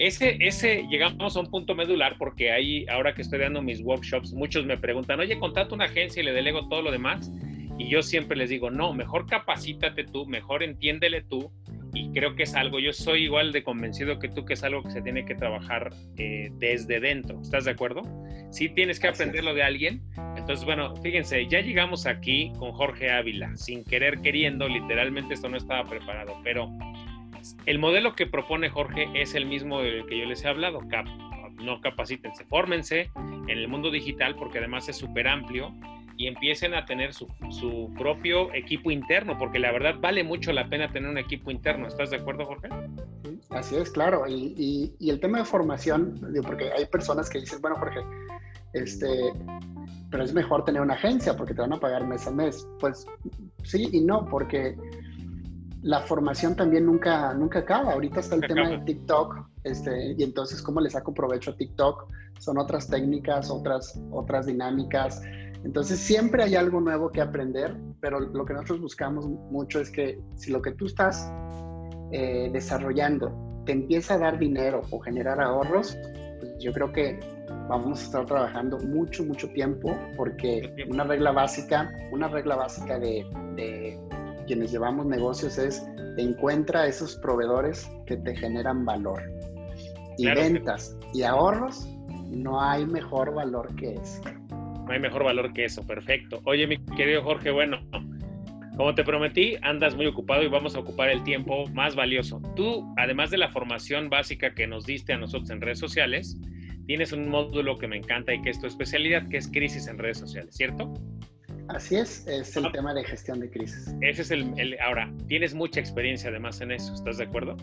ese, 0.00 0.38
ese, 0.40 0.86
llegamos 0.88 1.36
a 1.36 1.40
un 1.40 1.50
punto 1.50 1.74
medular 1.74 2.16
porque 2.16 2.50
ahí, 2.50 2.86
ahora 2.88 3.14
que 3.14 3.20
estoy 3.20 3.38
dando 3.38 3.60
mis 3.60 3.82
workshops, 3.82 4.32
muchos 4.32 4.64
me 4.64 4.78
preguntan, 4.78 5.20
oye, 5.20 5.38
contrato 5.38 5.74
una 5.74 5.84
agencia 5.84 6.22
y 6.22 6.24
le 6.24 6.32
delego 6.32 6.66
todo 6.68 6.80
lo 6.80 6.90
demás. 6.90 7.30
Y 7.78 7.90
yo 7.90 8.02
siempre 8.02 8.34
les 8.34 8.48
digo, 8.48 8.70
no, 8.70 8.94
mejor 8.94 9.26
capacítate 9.26 10.04
tú, 10.04 10.24
mejor 10.24 10.62
entiéndele 10.62 11.20
tú. 11.20 11.52
Y 11.92 12.10
creo 12.12 12.34
que 12.34 12.44
es 12.44 12.54
algo, 12.54 12.78
yo 12.78 12.94
soy 12.94 13.24
igual 13.24 13.52
de 13.52 13.62
convencido 13.62 14.18
que 14.18 14.28
tú, 14.28 14.46
que 14.46 14.54
es 14.54 14.64
algo 14.64 14.82
que 14.82 14.90
se 14.90 15.02
tiene 15.02 15.26
que 15.26 15.34
trabajar 15.34 15.92
eh, 16.16 16.48
desde 16.54 16.98
dentro. 16.98 17.38
¿Estás 17.42 17.66
de 17.66 17.72
acuerdo? 17.72 18.02
Si 18.50 18.70
tienes 18.70 19.00
que 19.00 19.08
aprenderlo 19.08 19.52
de 19.52 19.62
alguien, 19.62 20.02
Entonces, 20.36 20.64
bueno, 20.64 20.96
fíjense, 20.96 21.46
ya 21.46 21.60
llegamos 21.60 22.06
aquí 22.06 22.52
con 22.58 22.72
Jorge 22.72 23.10
Ávila, 23.10 23.54
sin 23.56 23.84
querer 23.84 24.20
queriendo, 24.22 24.66
literalmente 24.66 25.34
esto 25.34 25.50
no 25.50 25.58
estaba 25.58 25.86
preparado, 25.88 26.40
pero 26.42 26.70
el 27.66 27.78
modelo 27.78 28.14
que 28.14 28.26
propone 28.26 28.70
Jorge 28.70 29.08
es 29.14 29.34
el 29.34 29.46
mismo 29.46 29.80
del 29.80 30.06
que 30.06 30.18
yo 30.18 30.24
les 30.26 30.44
he 30.44 30.48
hablado, 30.48 30.80
cap 30.88 31.06
no 31.62 31.80
capacítense, 31.80 32.44
fórmense 32.46 33.10
en 33.16 33.50
el 33.50 33.68
mundo 33.68 33.90
digital 33.90 34.34
porque 34.34 34.58
además 34.58 34.88
es 34.88 34.96
súper 34.96 35.28
amplio 35.28 35.74
y 36.16 36.26
empiecen 36.26 36.74
a 36.74 36.84
tener 36.84 37.14
su, 37.14 37.26
su, 37.48 37.90
propio 37.96 38.52
equipo 38.52 38.90
interno, 38.90 39.38
porque 39.38 39.58
la 39.58 39.72
verdad 39.72 39.94
vale 40.00 40.22
mucho 40.22 40.52
la 40.52 40.68
pena 40.68 40.92
tener 40.92 41.08
un 41.08 41.16
equipo 41.16 41.50
interno. 41.50 41.86
¿Estás 41.86 42.10
de 42.10 42.16
acuerdo, 42.16 42.44
Jorge? 42.44 42.68
Así 43.48 43.76
es, 43.76 43.90
claro. 43.90 44.26
Y, 44.28 44.94
y, 44.98 45.08
el 45.08 45.18
tema 45.18 45.38
de 45.38 45.46
formación, 45.46 46.20
porque 46.46 46.70
hay 46.76 46.84
personas 46.84 47.30
que 47.30 47.40
dicen, 47.40 47.62
bueno, 47.62 47.76
Jorge, 47.76 48.00
este, 48.74 49.32
pero 50.10 50.22
es 50.22 50.34
mejor 50.34 50.62
tener 50.66 50.82
una 50.82 50.92
agencia 50.92 51.34
porque 51.34 51.54
te 51.54 51.62
van 51.62 51.72
a 51.72 51.80
pagar 51.80 52.06
mes 52.06 52.26
a 52.26 52.30
mes. 52.30 52.68
Pues 52.80 53.06
sí 53.64 53.88
y 53.90 54.02
no, 54.02 54.26
porque 54.26 54.76
la 55.82 56.00
formación 56.00 56.54
también 56.54 56.86
nunca, 56.86 57.32
nunca 57.34 57.60
acaba. 57.60 57.92
Ahorita 57.92 58.20
está 58.20 58.34
el 58.34 58.42
tema 58.42 58.68
de 58.68 58.78
TikTok, 58.80 59.36
este, 59.64 60.14
y 60.16 60.22
entonces 60.22 60.60
cómo 60.62 60.80
le 60.80 60.90
saco 60.90 61.14
provecho 61.14 61.52
a 61.52 61.56
TikTok. 61.56 62.08
Son 62.38 62.58
otras 62.58 62.88
técnicas, 62.88 63.50
otras, 63.50 64.00
otras 64.10 64.46
dinámicas. 64.46 65.22
Entonces 65.64 65.98
siempre 65.98 66.42
hay 66.42 66.56
algo 66.56 66.80
nuevo 66.80 67.10
que 67.10 67.20
aprender, 67.20 67.76
pero 68.00 68.20
lo 68.20 68.44
que 68.44 68.54
nosotros 68.54 68.80
buscamos 68.80 69.26
mucho 69.26 69.80
es 69.80 69.90
que 69.90 70.20
si 70.36 70.50
lo 70.50 70.62
que 70.62 70.72
tú 70.72 70.86
estás 70.86 71.30
eh, 72.12 72.50
desarrollando 72.52 73.32
te 73.66 73.72
empieza 73.72 74.14
a 74.14 74.18
dar 74.18 74.38
dinero 74.38 74.80
o 74.90 75.00
generar 75.00 75.40
ahorros, 75.40 75.96
pues 76.40 76.52
yo 76.60 76.72
creo 76.72 76.92
que 76.92 77.20
vamos 77.68 78.00
a 78.00 78.04
estar 78.04 78.26
trabajando 78.26 78.78
mucho, 78.78 79.22
mucho 79.22 79.48
tiempo 79.50 79.94
porque 80.16 80.74
una 80.90 81.04
regla 81.04 81.30
básica, 81.30 81.90
una 82.10 82.28
regla 82.28 82.56
básica 82.56 82.98
de, 82.98 83.26
de 83.54 84.00
quienes 84.50 84.72
llevamos 84.72 85.06
negocios 85.06 85.58
es 85.58 85.86
encuentra 86.18 86.88
esos 86.88 87.14
proveedores 87.18 87.88
que 88.04 88.16
te 88.16 88.34
generan 88.34 88.84
valor. 88.84 89.22
Y 90.18 90.26
ventas 90.26 90.98
y 91.14 91.22
ahorros, 91.22 91.86
no 92.32 92.60
hay 92.60 92.84
mejor 92.84 93.32
valor 93.32 93.72
que 93.76 93.94
eso. 93.94 94.20
No 94.50 94.88
hay 94.90 94.98
mejor 94.98 95.22
valor 95.22 95.52
que 95.52 95.66
eso, 95.66 95.86
perfecto. 95.86 96.40
Oye, 96.46 96.66
mi 96.66 96.78
querido 96.96 97.22
Jorge, 97.22 97.52
bueno, 97.52 97.78
como 98.76 98.92
te 98.96 99.04
prometí, 99.04 99.54
andas 99.62 99.94
muy 99.94 100.06
ocupado 100.06 100.42
y 100.42 100.48
vamos 100.48 100.74
a 100.74 100.80
ocupar 100.80 101.10
el 101.10 101.22
tiempo 101.22 101.68
más 101.68 101.94
valioso. 101.94 102.42
Tú, 102.56 102.92
además 102.96 103.30
de 103.30 103.38
la 103.38 103.50
formación 103.50 104.10
básica 104.10 104.52
que 104.52 104.66
nos 104.66 104.84
diste 104.84 105.12
a 105.12 105.16
nosotros 105.16 105.48
en 105.50 105.60
redes 105.60 105.78
sociales, 105.78 106.36
tienes 106.88 107.12
un 107.12 107.28
módulo 107.28 107.78
que 107.78 107.86
me 107.86 107.98
encanta 107.98 108.34
y 108.34 108.42
que 108.42 108.50
es 108.50 108.60
tu 108.60 108.66
especialidad, 108.66 109.28
que 109.28 109.36
es 109.36 109.46
crisis 109.46 109.86
en 109.86 109.96
redes 109.96 110.18
sociales, 110.18 110.56
¿cierto? 110.56 110.92
Así 111.74 111.96
es, 111.96 112.26
es 112.26 112.56
el 112.56 112.66
ah. 112.66 112.72
tema 112.72 112.94
de 112.94 113.04
gestión 113.04 113.40
de 113.40 113.50
crisis. 113.50 113.94
Ese 114.00 114.22
es 114.22 114.30
el, 114.30 114.52
el, 114.58 114.78
Ahora, 114.80 115.12
tienes 115.28 115.54
mucha 115.54 115.80
experiencia 115.80 116.30
además 116.30 116.60
en 116.60 116.72
eso, 116.72 116.92
¿estás 116.94 117.18
de 117.18 117.24
acuerdo? 117.24 117.56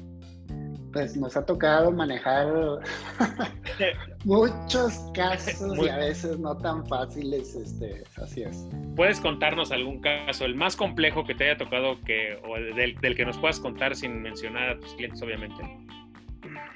Pues 0.93 1.17
nos 1.17 1.35
ha 1.35 1.45
tocado 1.45 1.91
manejar 1.91 2.47
muchos 4.23 5.11
casos 5.13 5.77
y 5.77 5.89
a 5.89 5.97
veces 5.97 6.39
no 6.39 6.57
tan 6.57 6.85
fáciles, 6.87 7.53
este, 7.55 8.03
así 8.15 8.43
es. 8.43 8.67
¿Puedes 8.95 9.19
contarnos 9.19 9.71
algún 9.71 9.99
caso, 9.99 10.45
el 10.45 10.55
más 10.55 10.75
complejo 10.75 11.25
que 11.25 11.35
te 11.35 11.49
haya 11.49 11.57
tocado, 11.57 11.99
que, 12.01 12.39
o 12.47 12.55
del, 12.75 12.95
del 12.95 13.15
que 13.15 13.25
nos 13.25 13.37
puedas 13.37 13.59
contar 13.59 13.95
sin 13.95 14.21
mencionar 14.21 14.69
a 14.69 14.79
tus 14.79 14.93
clientes, 14.95 15.21
obviamente? 15.21 15.61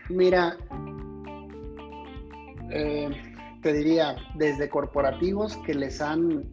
Mira, 0.10 0.58
eh, 2.70 3.10
te 3.62 3.74
diría, 3.74 4.18
desde 4.36 4.70
corporativos 4.70 5.56
que 5.66 5.74
les 5.74 6.02
han 6.02 6.44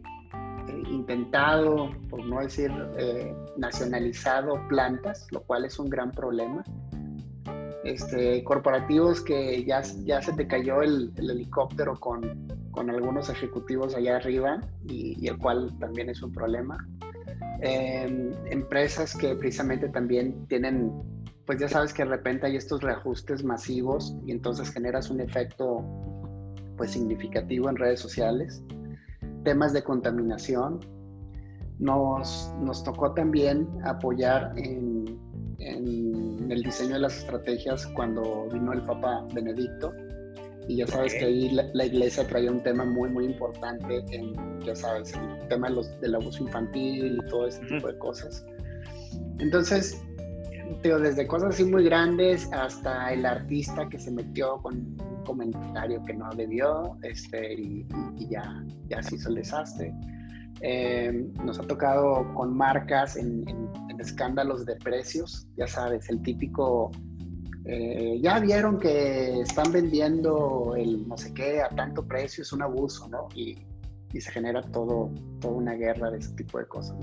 intentado, 0.89 1.89
por 2.09 2.25
no 2.25 2.39
decir 2.41 2.71
eh, 2.97 3.33
nacionalizado, 3.57 4.59
plantas, 4.67 5.27
lo 5.31 5.41
cual 5.41 5.65
es 5.65 5.79
un 5.79 5.89
gran 5.89 6.11
problema. 6.11 6.63
Este, 7.83 8.43
corporativos 8.43 9.21
que 9.21 9.63
ya, 9.63 9.81
ya 10.03 10.21
se 10.21 10.33
te 10.33 10.47
cayó 10.47 10.81
el, 10.81 11.13
helicóptero 11.17 11.97
con, 11.99 12.47
con, 12.71 12.89
algunos 12.89 13.29
ejecutivos 13.29 13.95
allá 13.95 14.17
arriba 14.17 14.59
y, 14.85 15.27
el 15.27 15.37
cual 15.37 15.73
también 15.79 16.09
es 16.09 16.21
un 16.21 16.31
problema. 16.31 16.77
Em, 17.61 18.31
empresas 18.51 19.15
que 19.15 19.33
precisamente 19.35 19.89
también 19.89 20.45
tienen, 20.47 20.91
pues 21.45 21.59
ya 21.59 21.69
sabes 21.69 21.93
que 21.93 22.03
de 22.03 22.09
repente 22.09 22.47
hay 22.47 22.57
estos 22.57 22.81
reajustes 22.81 23.43
masivos 23.43 24.15
y 24.25 24.31
entonces 24.31 24.71
generas 24.71 25.09
un 25.09 25.21
efecto 25.21 25.83
pues 26.77 26.91
significativo 26.91 27.69
en 27.69 27.75
redes 27.75 27.99
sociales 27.99 28.63
temas 29.49 29.73
de 29.73 29.81
contaminación. 29.81 30.79
Nos, 31.79 32.53
nos 32.61 32.83
tocó 32.83 33.13
también 33.13 33.67
apoyar 33.83 34.53
en, 34.57 35.19
en, 35.57 36.51
el 36.51 36.61
diseño 36.61 36.93
de 36.93 36.99
las 36.99 37.17
estrategias 37.17 37.87
cuando 37.95 38.47
vino 38.53 38.73
el 38.73 38.83
Papa 38.83 39.25
Benedicto. 39.33 39.91
Y 40.67 40.75
ya 40.75 40.87
sabes 40.87 41.15
que 41.15 41.25
ahí 41.25 41.49
la, 41.49 41.83
iglesia 41.83 42.27
traía 42.27 42.51
un 42.51 42.61
tema 42.61 42.85
muy, 42.85 43.09
muy 43.09 43.25
importante 43.25 44.05
en, 44.11 44.35
ya 44.61 44.75
sabes, 44.75 45.15
el 45.15 45.47
tema 45.47 45.67
de 45.67 45.75
los, 45.77 45.99
del 45.99 46.13
abuso 46.13 46.43
infantil 46.43 47.17
y 47.17 47.27
todo 47.27 47.47
ese 47.47 47.65
tipo 47.65 47.87
de 47.87 47.97
cosas. 47.97 48.45
Entonces, 49.39 49.99
desde 50.83 51.25
cosas 51.25 51.55
así 51.55 51.63
muy 51.63 51.85
grandes 51.85 52.47
hasta 52.53 53.11
el 53.13 53.25
artista 53.25 53.89
que 53.89 53.97
se 53.97 54.11
metió 54.11 54.57
con 54.61 54.95
comentario 55.29 56.03
que 56.03 56.13
no 56.15 56.27
debió 56.35 56.97
este, 57.03 57.53
y, 57.53 57.85
ya, 58.29 58.65
ya 58.87 59.03
se 59.03 59.15
hizo 59.15 59.29
el 59.29 59.35
desastre. 59.35 59.93
Em, 60.61 61.31
nos 61.45 61.59
ha 61.59 61.63
tocado 61.63 62.33
con 62.33 62.57
marcas 62.57 63.15
en, 63.15 63.45
escándalos 63.99 64.65
de 64.65 64.75
precios, 64.77 65.47
ya 65.55 65.67
sabes, 65.67 66.09
el 66.09 66.21
típico, 66.23 66.89
eh, 67.65 68.17
ya 68.21 68.39
vieron 68.39 68.79
que 68.79 69.41
están 69.41 69.71
vendiendo 69.71 70.73
el 70.75 71.07
no 71.07 71.15
sé 71.15 71.31
qué 71.33 71.61
a 71.61 71.69
tanto 71.69 72.07
precio, 72.07 72.41
es 72.41 72.51
un 72.51 72.63
abuso, 72.63 73.07
¿no? 73.09 73.27
Y, 73.35 73.59
y 74.11 74.21
se 74.21 74.31
genera 74.31 74.63
todo, 74.63 75.11
toda 75.39 75.53
una 75.53 75.73
guerra 75.73 76.09
de 76.09 76.17
ese 76.17 76.33
tipo 76.33 76.57
de 76.57 76.65
cosas. 76.65 76.97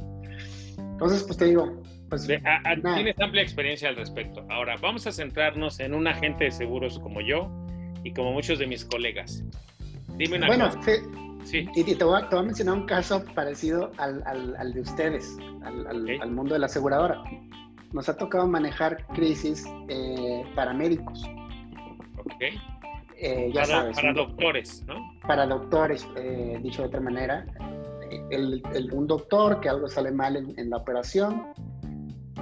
Entonces, 0.78 1.22
pues 1.22 1.38
te 1.38 1.44
digo, 1.44 1.80
pues, 2.08 2.26
tienes 2.26 3.20
amplia 3.20 3.42
experiencia 3.42 3.88
al 3.88 3.96
respecto. 3.96 4.44
Ahora, 4.48 4.76
vamos 4.80 5.06
a 5.06 5.12
centrarnos 5.12 5.78
en 5.78 5.94
un 5.94 6.06
agente 6.08 6.44
de 6.44 6.50
seguros 6.50 6.98
como 6.98 7.20
yo 7.20 7.65
y 8.06 8.12
como 8.12 8.32
muchos 8.32 8.60
de 8.60 8.68
mis 8.68 8.84
colegas. 8.84 9.42
Dime 10.16 10.36
una 10.36 10.46
bueno, 10.46 10.70
cosa. 10.70 10.80
Sí, 11.44 11.68
Y 11.74 11.82
te 11.94 12.04
voy, 12.04 12.20
a, 12.20 12.28
te 12.28 12.34
voy, 12.34 12.44
a, 12.44 12.46
mencionar 12.46 12.74
un 12.74 12.86
caso 12.86 13.24
parecido 13.34 13.90
al, 13.98 14.22
al, 14.26 14.72
de 14.72 14.80
ustedes, 14.80 15.36
al, 15.64 16.30
mundo 16.30 16.54
de 16.54 16.60
la 16.60 16.66
aseguradora. 16.66 17.22
Nos 17.92 18.08
ha 18.08 18.16
tocado 18.16 18.46
manejar 18.46 19.04
crisis 19.08 19.64
eh, 19.88 20.44
para 20.54 20.72
médicos. 20.72 21.24
Ok. 22.18 22.42
Eh, 23.18 23.50
ya 23.52 23.62
para, 23.62 23.66
sabes, 23.66 23.96
para 23.96 24.12
doctores, 24.12 24.84
¿no? 24.86 25.12
Para 25.26 25.46
doctores, 25.46 26.06
eh, 26.16 26.58
dicho 26.62 26.82
de 26.82 26.88
otra 26.88 27.00
manera. 27.00 27.44
El, 28.30 28.62
el, 28.72 28.92
un 28.92 29.06
doctor 29.06 29.60
que 29.60 29.68
algo 29.68 29.88
sale 29.88 30.12
mal 30.12 30.36
en, 30.36 30.58
en 30.58 30.70
la 30.70 30.76
operación, 30.78 31.46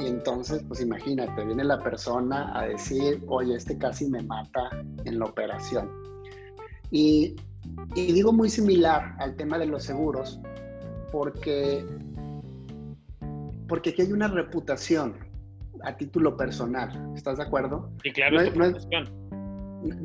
y 0.01 0.07
entonces, 0.07 0.65
pues 0.67 0.81
imagínate, 0.81 1.45
viene 1.45 1.65
la 1.65 1.79
persona 1.79 2.51
a 2.59 2.67
decir, 2.67 3.23
oye, 3.29 3.55
este 3.55 3.79
casi 3.79 4.09
me 4.09 4.23
mata 4.23 4.71
en 5.05 5.19
la 5.19 5.27
operación. 5.27 5.89
Y, 6.91 7.37
y 7.95 8.13
digo 8.13 8.33
muy 8.33 8.51
similar 8.51 9.15
al 9.21 9.37
tema 9.37 9.57
de 9.59 9.67
los 9.67 9.85
seguros, 9.85 10.41
porque, 11.13 11.87
porque 13.69 13.91
aquí 13.91 14.03
hay 14.03 14.13
una 14.13 14.27
reputación 14.27 15.15
a 15.85 15.97
título 15.97 16.37
personal. 16.37 17.13
¿Estás 17.15 17.39
de 17.39 17.45
acuerdo? 17.45 17.91
Sí, 18.03 18.11
claro, 18.13 18.39
no, 18.57 18.65
es, 18.65 18.89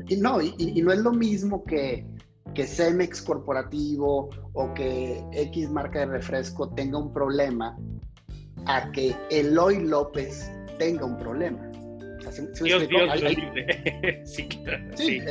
y, 0.07 0.17
no, 0.17 0.41
y, 0.41 0.81
no 0.83 0.91
es 0.91 0.99
lo 0.99 1.13
mismo 1.13 1.63
que, 1.63 2.05
que 2.53 2.67
Cemex 2.67 3.23
corporativo 3.23 4.29
o 4.53 4.73
que 4.75 5.23
X 5.31 5.69
marca 5.71 5.99
de 5.99 6.05
refresco 6.07 6.69
tenga 6.69 6.99
un 6.99 7.11
problema 7.11 7.75
a 8.65 8.91
que 8.91 9.15
Eloy 9.29 9.79
López 9.85 10.51
tenga 10.77 11.05
un 11.05 11.17
problema. 11.17 11.69
Dios, 12.61 12.87
Dios, 12.87 13.09
sí, 14.25 14.47
sí, 14.95 15.21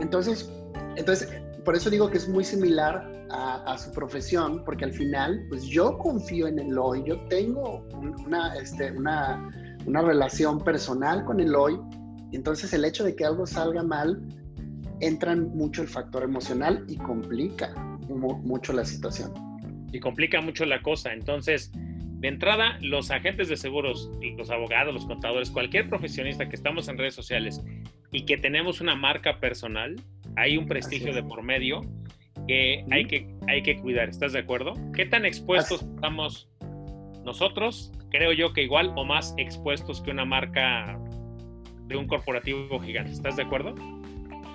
entonces, 0.00 0.50
entonces, 0.96 1.32
por 1.64 1.76
eso 1.76 1.90
digo 1.90 2.10
que 2.10 2.16
es 2.16 2.28
muy 2.28 2.42
similar 2.42 3.08
a, 3.30 3.76
su 3.78 3.92
profesión, 3.92 4.64
porque 4.64 4.84
al 4.84 4.92
final, 4.92 5.44
pues 5.48 5.64
yo 5.64 5.98
confío 5.98 6.46
en 6.46 6.58
Eloy, 6.58 7.04
yo 7.04 7.20
tengo 7.28 7.86
una, 8.24 8.54
este, 8.56 8.92
una, 8.92 9.50
una 9.84 10.02
relación 10.02 10.60
personal 10.60 11.24
con 11.24 11.40
Eloy, 11.40 11.78
entonces 12.32 12.72
el 12.72 12.84
hecho 12.84 13.04
de 13.04 13.14
que 13.14 13.24
algo 13.24 13.46
salga 13.46 13.82
mal, 13.82 14.20
entra 15.00 15.36
mucho 15.36 15.82
el 15.82 15.88
factor 15.88 16.22
emocional 16.22 16.84
y 16.88 16.96
complica 16.96 17.74
mucho 18.08 18.72
la 18.72 18.84
situación 18.84 19.32
y 19.96 20.00
complica 20.00 20.40
mucho 20.40 20.64
la 20.66 20.82
cosa. 20.82 21.12
Entonces, 21.12 21.72
de 21.74 22.28
entrada, 22.28 22.78
los 22.80 23.10
agentes 23.10 23.48
de 23.48 23.56
seguros, 23.56 24.10
los 24.36 24.50
abogados, 24.50 24.94
los 24.94 25.06
contadores, 25.06 25.50
cualquier 25.50 25.88
profesionista 25.88 26.48
que 26.48 26.56
estamos 26.56 26.88
en 26.88 26.98
redes 26.98 27.14
sociales 27.14 27.62
y 28.12 28.24
que 28.24 28.36
tenemos 28.36 28.80
una 28.80 28.94
marca 28.94 29.40
personal, 29.40 29.96
hay 30.36 30.56
un 30.56 30.66
prestigio 30.66 31.14
de 31.14 31.22
por 31.22 31.42
medio 31.42 31.82
que 32.46 32.84
hay 32.90 33.06
que, 33.06 33.26
hay 33.48 33.62
que 33.62 33.76
cuidar, 33.76 34.08
¿estás 34.08 34.32
de 34.32 34.38
acuerdo? 34.38 34.74
¿Qué 34.94 35.06
tan 35.06 35.24
expuestos 35.24 35.82
estamos 35.82 36.48
nosotros? 37.24 37.92
Creo 38.10 38.32
yo 38.32 38.52
que 38.52 38.62
igual 38.62 38.92
o 38.96 39.04
más 39.04 39.34
expuestos 39.36 40.00
que 40.00 40.10
una 40.10 40.24
marca 40.24 40.98
de 41.86 41.96
un 41.96 42.06
corporativo 42.06 42.78
gigante, 42.80 43.12
¿estás 43.12 43.36
de 43.36 43.42
acuerdo? 43.42 43.74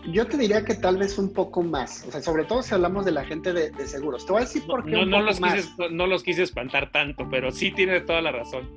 Yo 0.10 0.26
te 0.26 0.38
diría 0.38 0.66
que 0.66 0.74
tal 0.74 0.98
vez 0.98 1.18
un 1.20 1.32
poco 1.32 1.62
más, 1.62 2.06
o 2.08 2.12
sea, 2.12 2.22
sobre 2.22 2.46
todo 2.46 2.64
si 2.64 2.74
hablamos 2.74 3.06
de 3.06 3.12
la 3.12 3.24
gente 3.24 3.54
de, 3.54 3.72
seguros. 3.88 4.26
Te 4.26 4.32
voy 4.32 4.42
a 4.42 4.46
decir 4.46 4.64
por 4.66 4.84
qué. 4.84 4.92
No, 4.92 5.06
no, 5.06 5.22
los 5.22 5.40
Quise, 5.40 5.70
no 5.92 6.08
los 6.08 6.24
quise 6.24 6.44
espantar 6.44 6.92
tanto, 6.92 7.28
pero 7.30 7.52
sí 7.52 7.72
tiene 7.72 8.02
toda 8.02 8.22
la 8.22 8.32
razón. 8.32 8.70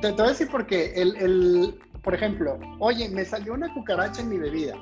Te, 0.00 0.12
voy 0.12 0.26
a 0.26 0.28
decir 0.28 0.48
porque, 0.50 0.94
el, 0.94 1.16
el, 1.16 1.74
por 2.02 2.14
ejemplo, 2.14 2.58
oye, 2.78 3.08
me 3.10 3.24
salió 3.24 3.52
una 3.54 3.72
cucaracha 3.72 4.22
en 4.22 4.30
mi 4.30 4.38
bebida. 4.38 4.76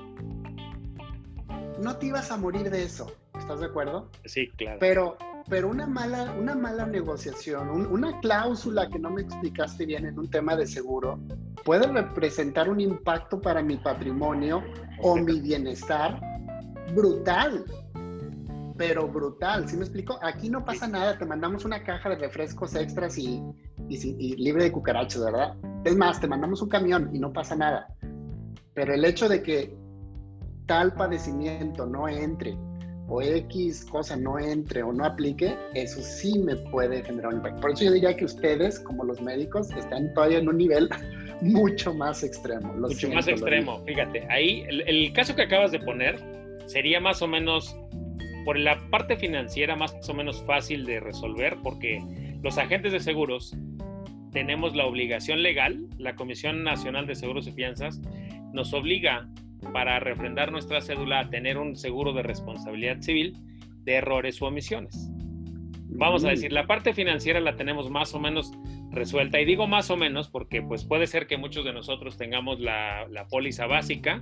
No 1.81 1.97
te 1.97 2.07
ibas 2.07 2.31
a 2.31 2.37
morir 2.37 2.71
de 2.71 2.85
eso, 2.85 3.13
¿estás 3.39 3.61
de 3.61 3.67
acuerdo? 3.67 4.09
Sí, 4.25 4.49
claro. 4.57 4.79
Pero, 4.79 5.17
pero 5.49 5.69
una, 5.69 5.87
mala, 5.87 6.33
una 6.39 6.55
mala 6.55 6.87
negociación, 6.87 7.87
una 7.87 8.21
cláusula 8.21 8.89
que 8.89 9.01
no 9.01 9.11
me 9.11 9.23
explicaste 9.23 9.85
bien 9.85 10.07
en 10.07 10.17
un 10.17 10.31
tema 10.31 10.55
de 10.55 10.67
seguro, 10.67 11.19
puede 11.65 11.87
representar 11.87 12.69
un 12.69 12.81
impacto 12.81 13.41
para 13.41 13.63
mi 13.63 13.77
patrimonio 13.77 14.63
o 15.01 15.17
mi 15.17 15.41
bienestar 15.41 16.21
brutal. 16.95 17.65
Pero 18.77 19.07
brutal, 19.07 19.69
¿sí 19.69 19.77
me 19.77 19.83
explico? 19.83 20.19
Aquí 20.23 20.49
no 20.49 20.65
pasa 20.65 20.89
nada, 20.89 21.19
te 21.19 21.27
mandamos 21.27 21.65
una 21.65 21.83
caja 21.83 22.09
de 22.09 22.17
refrescos 22.17 22.75
extras 22.75 23.17
y, 23.19 23.43
y, 23.89 24.37
libre 24.37 24.65
de 24.65 24.73
cucarachas, 24.73 25.23
¿verdad? 25.23 25.55
Es 25.85 25.95
más, 25.97 26.21
te 26.21 26.27
mandamos 26.27 26.63
un 26.63 26.69
camión 26.69 27.11
y 27.13 27.19
no 27.19 27.33
pasa 27.33 27.55
nada. 27.55 27.87
Pero 28.75 28.95
el 28.95 29.05
hecho 29.05 29.29
de 29.29 29.43
que 29.43 29.77
tal 30.67 30.95
padecimiento 30.95 31.87
no 31.87 32.09
entre 32.09 32.57
o 33.09 33.21
X 33.21 33.85
cosa 33.85 34.17
no 34.17 34.39
entre 34.39 34.83
o 34.83 34.93
no 34.93 35.05
aplique, 35.05 35.55
eso 35.75 36.01
sí 36.01 36.39
me 36.39 36.57
puede 36.57 37.03
generar 37.03 37.29
un 37.29 37.37
impacto. 37.37 37.61
Por 37.61 37.73
eso 37.73 37.85
yo 37.85 37.93
diría 37.93 38.17
que 38.17 38.25
ustedes, 38.25 38.81
como 38.81 39.05
los 39.05 39.21
médicos, 39.21 39.71
están 39.73 40.15
todavía 40.15 40.39
en 40.39 40.49
un 40.49 40.57
nivel 40.57 40.89
mucho 41.43 41.93
más 41.93 42.23
extremo. 42.23 42.73
mucho 42.75 43.11
más 43.11 43.27
extremo, 43.27 43.83
fíjate. 43.85 44.27
Ahí, 44.31 44.65
el, 44.69 45.13
caso 45.13 45.35
que 45.35 45.43
acabas 45.43 45.73
de 45.73 45.81
poner 45.81 46.19
sería 46.67 47.01
más 47.01 47.21
o 47.21 47.27
menos, 47.27 47.77
por 48.45 48.59
la 48.59 48.79
parte 48.91 49.17
financiera, 49.17 49.77
más 49.77 49.95
o 50.09 50.15
menos 50.15 50.43
fácil 50.45 50.87
de 50.87 51.01
resolver, 51.01 51.57
porque 51.63 52.01
los 52.43 52.59
agentes 52.59 52.93
de 52.93 53.01
seguros 53.01 53.57
tenemos 54.31 54.75
la 54.75 54.87
obligación 54.87 55.43
legal, 55.43 55.87
la 55.99 56.15
Comisión 56.15 56.63
Nacional 56.63 57.07
de 57.07 57.15
Seguros 57.15 57.47
y 57.47 57.53
Fianzas 57.53 58.01
nos 58.53 58.73
obliga 58.73 59.29
para 59.73 60.01
refrendar 60.01 60.51
nuestra 60.53 60.81
cédula 60.81 61.21
a 61.21 61.31
tener 61.31 61.59
un 61.59 61.77
seguro 61.77 62.13
de 62.13 62.23
responsabilidad 62.23 63.01
civil 63.01 63.37
de 63.85 63.95
errores 63.95 64.41
o 64.41 64.47
omisiones. 64.47 65.11
Vamos 65.95 66.25
a 66.25 66.31
decir, 66.31 66.53
la 66.53 66.67
parte 66.67 66.95
financiera 66.95 67.41
la 67.41 67.57
tenemos 67.57 67.91
más 67.91 68.15
o 68.15 68.21
menos 68.21 68.53
resuelta. 68.91 69.41
Y 69.41 69.45
digo 69.45 69.67
más 69.67 69.91
o 69.91 69.97
menos 69.97 70.29
porque 70.29 70.63
pues 70.63 70.85
puede 70.85 71.07
ser 71.07 71.27
que 71.27 71.37
muchos 71.37 71.65
de 71.65 71.73
nosotros 71.73 72.17
tengamos 72.17 72.61
la, 72.61 73.07
la 73.09 73.27
póliza 73.27 73.67
básica 73.67 74.21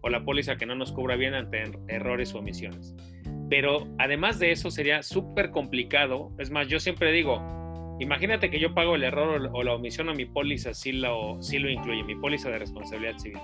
o 0.00 0.08
la 0.08 0.24
póliza 0.24 0.56
que 0.56 0.66
no 0.66 0.74
nos 0.74 0.92
cubra 0.92 1.16
bien 1.16 1.34
ante 1.34 1.62
er, 1.62 1.78
errores 1.88 2.34
o 2.34 2.38
omisiones. 2.38 2.94
Pero 3.48 3.86
además 3.98 4.38
de 4.38 4.52
eso 4.52 4.70
sería 4.70 5.02
súper 5.02 5.50
complicado. 5.50 6.32
Es 6.38 6.50
más, 6.50 6.68
yo 6.68 6.80
siempre 6.80 7.12
digo, 7.12 7.42
imagínate 8.00 8.50
que 8.50 8.58
yo 8.58 8.74
pago 8.74 8.94
el 8.94 9.04
error 9.04 9.50
o 9.52 9.62
la 9.62 9.74
omisión 9.74 10.08
a 10.08 10.14
mi 10.14 10.24
póliza, 10.24 10.74
si 10.74 10.92
lo, 10.92 11.40
si 11.42 11.58
lo 11.58 11.70
incluye, 11.70 12.02
mi 12.02 12.14
póliza 12.14 12.50
de 12.50 12.58
responsabilidad 12.58 13.18
civil. 13.18 13.40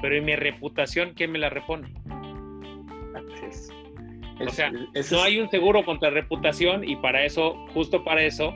Pero 0.00 0.16
en 0.16 0.24
mi 0.24 0.34
reputación, 0.34 1.12
¿quién 1.14 1.30
me 1.30 1.38
la 1.38 1.48
repone? 1.48 1.92
O 4.46 4.50
sea, 4.50 4.70
no 4.70 5.22
hay 5.22 5.40
un 5.40 5.48
seguro 5.50 5.84
contra 5.84 6.10
reputación 6.10 6.88
y 6.88 6.96
para 6.96 7.24
eso, 7.24 7.54
justo 7.74 8.04
para 8.04 8.22
eso, 8.22 8.54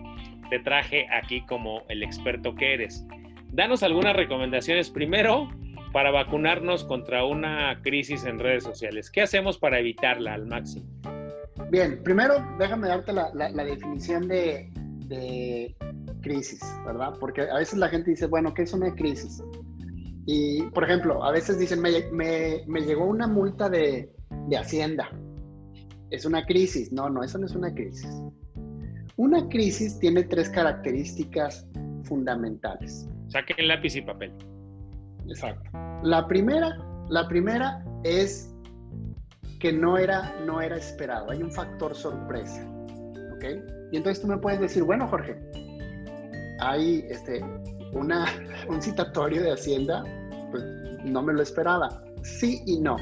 te 0.51 0.59
traje 0.61 1.07
aquí 1.13 1.45
como 1.47 1.83
el 1.89 2.03
experto 2.03 2.55
que 2.55 2.75
eres. 2.75 3.05
Danos 3.53 3.83
algunas 3.83 4.15
recomendaciones 4.17 4.91
primero 4.91 5.49
para 5.93 6.11
vacunarnos 6.11 6.85
contra 6.85 7.25
una 7.25 7.81
crisis 7.83 8.25
en 8.25 8.39
redes 8.39 8.65
sociales. 8.65 9.11
¿Qué 9.11 9.23
hacemos 9.23 9.59
para 9.59 9.79
evitarla 9.79 10.35
al 10.35 10.47
máximo? 10.47 10.87
Bien, 11.71 12.03
primero 12.03 12.35
déjame 12.59 12.89
darte 12.89 13.13
la, 13.13 13.31
definición 13.65 14.29
de, 14.29 15.75
crisis, 16.21 16.61
¿verdad? 16.85 17.15
Porque 17.19 17.43
a 17.43 17.55
veces 17.55 17.79
la 17.79 17.89
gente 17.89 18.11
dice, 18.11 18.27
bueno, 18.27 18.53
¿qué 18.53 18.63
es 18.63 18.73
una 18.73 18.95
crisis? 18.95 19.43
Y, 20.27 20.63
por 20.63 20.85
ejemplo, 20.85 21.25
a 21.25 21.31
veces 21.31 21.59
dicen, 21.59 21.81
me, 21.81 22.81
llegó 22.81 23.07
una 23.07 23.27
multa 23.27 23.69
de, 23.69 24.13
de 24.49 24.57
Hacienda. 24.57 25.09
Es 26.11 26.25
una 26.25 26.45
crisis. 26.45 26.93
No, 26.93 27.09
no, 27.11 27.23
eso 27.23 27.39
no 27.39 27.47
es 27.47 27.55
una 27.55 27.73
crisis. 27.73 28.09
Una 29.17 29.49
crisis 29.49 29.99
tiene 29.99 30.25
tres 30.25 30.49
características 30.51 31.67
fundamentales. 32.05 33.09
Saquen 33.29 33.69
lápiz 33.69 33.97
y 33.97 34.03
papel. 34.03 34.33
Exacto. 35.29 35.71
La 36.03 36.27
primera, 36.29 36.77
la 37.09 37.27
primera 37.27 37.85
es 38.05 38.55
que 39.59 39.73
no 39.73 39.99
era, 39.99 40.35
no 40.45 40.61
era 40.61 40.77
esperado. 40.77 41.31
Hay 41.31 41.43
un 41.43 41.51
factor 41.51 41.95
sorpresa. 41.95 42.65
¿Ok? 43.35 43.45
Y 43.93 43.97
entonces 43.97 44.23
tú 44.23 44.29
me 44.29 44.39
puedes 44.39 44.61
decir, 44.61 44.83
bueno, 44.83 45.09
Jorge, 45.09 45.37
hay 46.61 47.05
este, 47.09 47.43
una, 47.93 48.27
un 48.69 48.81
citatorio 48.81 49.43
de 49.43 49.53
Hacienda, 49.53 50.05
pues 50.51 50.63
no 51.05 51.23
me 51.23 51.33
lo 51.33 51.43
esperaba. 51.43 52.03
Sí 52.23 52.63
y 52.67 52.81
no. 52.81 52.97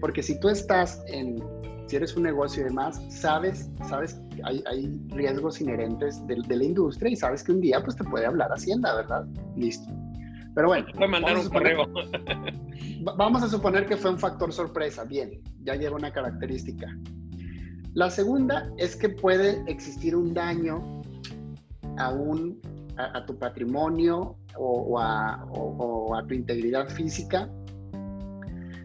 Porque 0.00 0.22
si 0.22 0.38
tú 0.40 0.48
estás 0.48 1.02
en 1.06 1.42
si 1.90 1.96
eres 1.96 2.16
un 2.16 2.22
negocio 2.22 2.62
y 2.62 2.66
demás, 2.66 3.02
sabes, 3.08 3.68
sabes 3.88 4.14
que 4.30 4.40
hay, 4.44 4.62
hay 4.70 5.00
riesgos 5.08 5.60
inherentes 5.60 6.24
de, 6.28 6.36
de, 6.46 6.56
la 6.56 6.64
industria 6.64 7.10
y 7.10 7.16
sabes 7.16 7.42
que 7.42 7.50
un 7.50 7.60
día 7.60 7.82
pues 7.82 7.96
te 7.96 8.04
puede 8.04 8.26
hablar 8.26 8.48
Hacienda, 8.52 8.94
¿verdad? 8.94 9.26
Listo. 9.56 9.92
Pero 10.54 10.68
bueno. 10.68 10.86
mandar 11.08 11.36
un 11.36 11.48
correo. 11.48 11.86
vamos 13.16 13.42
a 13.42 13.48
suponer 13.48 13.86
que 13.86 13.96
fue 13.96 14.12
un 14.12 14.20
factor 14.20 14.52
sorpresa. 14.52 15.02
Bien, 15.02 15.42
ya 15.64 15.74
lleva 15.74 15.96
una 15.96 16.12
característica. 16.12 16.86
La 17.94 18.08
segunda 18.08 18.70
es 18.78 18.94
que 18.94 19.08
puede 19.08 19.60
existir 19.66 20.14
un 20.14 20.32
daño 20.32 21.02
a, 21.98 22.12
un, 22.12 22.60
a, 22.98 23.26
tu 23.26 23.36
patrimonio 23.36 24.36
o, 24.56 25.00
a, 25.00 25.44
o, 25.50 26.14
a, 26.14 26.24
tu 26.24 26.34
integridad 26.34 26.88
física. 26.88 27.50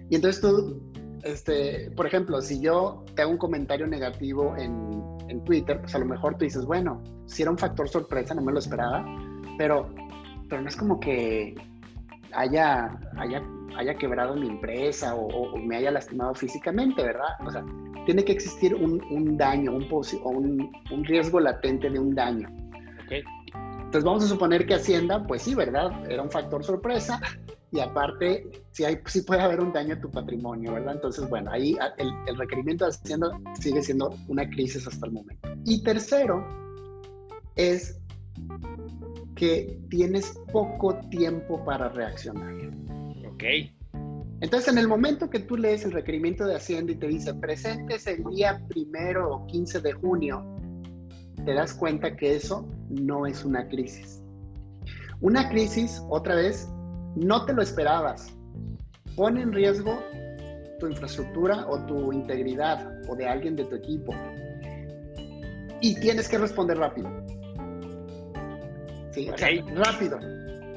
Y 0.09 0.15
entonces 0.15 0.41
tú 0.41 0.81
este, 1.25 1.89
por 1.95 2.05
ejemplo, 2.05 2.39
si 2.39 2.61
yo 2.61 3.03
te 3.15 3.23
hago 3.23 3.31
un 3.31 3.37
comentario 3.37 3.87
negativo 3.87 4.55
en, 4.57 5.03
Twitter, 5.43 5.79
pues 5.81 5.93
a 5.93 5.99
lo 5.99 6.05
mejor 6.05 6.37
tú 6.37 6.45
dices, 6.45 6.65
bueno, 6.65 7.03
si 7.25 7.41
era 7.41 7.51
un 7.51 7.57
factor 7.57 7.89
sorpresa, 7.89 8.33
no 8.33 8.41
me 8.41 8.51
lo 8.51 8.57
esperaba, 8.57 9.05
pero, 9.57 9.93
pero 10.49 10.61
no 10.61 10.69
es 10.69 10.75
como 10.75 10.99
que 10.99 11.53
haya, 12.31 12.97
haya, 13.17 13.43
haya 13.77 13.95
quebrado 13.95 14.35
mi 14.35 14.47
empresa 14.47 15.13
o, 15.13 15.57
me 15.57 15.75
haya 15.75 15.91
lastimado 15.91 16.33
físicamente, 16.33 17.03
¿verdad? 17.03 17.27
O 17.45 17.51
sea, 17.51 17.63
tiene 18.05 18.23
que 18.23 18.31
existir 18.31 18.73
un, 18.73 19.37
daño, 19.37 19.73
un, 19.73 19.87
o 19.91 20.29
un, 20.29 20.71
un, 20.89 21.03
riesgo 21.03 21.39
latente 21.39 21.89
de 21.89 21.99
un 21.99 22.15
daño. 22.15 22.49
Okay. 23.05 23.23
Entonces 23.95 24.11
vamos 24.11 24.23
a 24.25 24.27
suponer 24.27 24.65
que 24.65 24.73
Hacienda, 24.73 25.23
pues 25.25 25.43
sí, 25.43 25.55
¿verdad? 25.55 25.89
Era 26.11 26.21
un 26.21 26.29
factor 26.29 26.65
sorpresa, 26.65 27.21
y 27.71 27.79
aparte 27.79 28.45
si 28.71 28.83
hay, 28.83 28.99
sí 29.05 29.21
puede 29.21 29.39
haber 29.39 29.61
un 29.61 29.71
daño 29.71 29.95
a 29.95 30.01
tu 30.01 30.11
patrimonio, 30.11 30.73
¿verdad? 30.73 30.95
Entonces, 30.95 31.29
bueno, 31.29 31.49
ahí 31.49 31.77
el, 31.97 32.11
el 32.27 32.37
requerimiento 32.37 32.83
de 32.83 32.91
Hacienda 32.91 33.39
sigue 33.57 33.81
siendo 33.81 34.13
una 34.27 34.49
crisis 34.49 34.85
hasta 34.85 35.05
el 35.05 35.13
momento. 35.13 35.47
Y 35.63 35.81
tercero 35.81 36.45
es 37.55 37.97
que 39.33 39.79
tienes 39.89 40.37
poco 40.51 40.99
tiempo 41.09 41.63
para 41.63 41.87
reaccionar. 41.87 42.53
Ok. 43.29 43.43
Entonces, 44.41 44.73
en 44.73 44.77
el 44.77 44.89
momento 44.89 45.29
que 45.29 45.39
tú 45.39 45.55
lees 45.55 45.85
el 45.85 45.93
requerimiento 45.93 46.45
de 46.45 46.55
Hacienda 46.55 46.91
y 46.91 46.95
te 46.95 47.07
dice, 47.07 47.33
presentes 47.33 48.07
el 48.07 48.25
día 48.25 48.61
primero 48.67 49.33
o 49.33 49.47
15 49.47 49.79
de 49.79 49.93
junio, 49.93 50.54
te 51.45 51.53
das 51.53 51.73
cuenta 51.73 52.15
que 52.15 52.35
eso 52.35 52.67
no 52.89 53.25
es 53.25 53.45
una 53.45 53.67
crisis. 53.67 54.21
Una 55.21 55.49
crisis, 55.49 56.01
otra 56.09 56.35
vez, 56.35 56.67
no 57.15 57.45
te 57.45 57.53
lo 57.53 57.61
esperabas. 57.61 58.35
Pone 59.15 59.41
en 59.41 59.53
riesgo 59.53 59.97
tu 60.79 60.87
infraestructura 60.87 61.65
o 61.67 61.79
tu 61.85 62.11
integridad 62.11 62.91
o 63.07 63.15
de 63.15 63.27
alguien 63.27 63.55
de 63.55 63.65
tu 63.65 63.75
equipo. 63.75 64.13
Y 65.81 65.95
tienes 65.99 66.27
que 66.27 66.37
responder 66.37 66.77
rápido. 66.77 67.09
Sí, 69.11 69.29
rápido. 69.75 70.19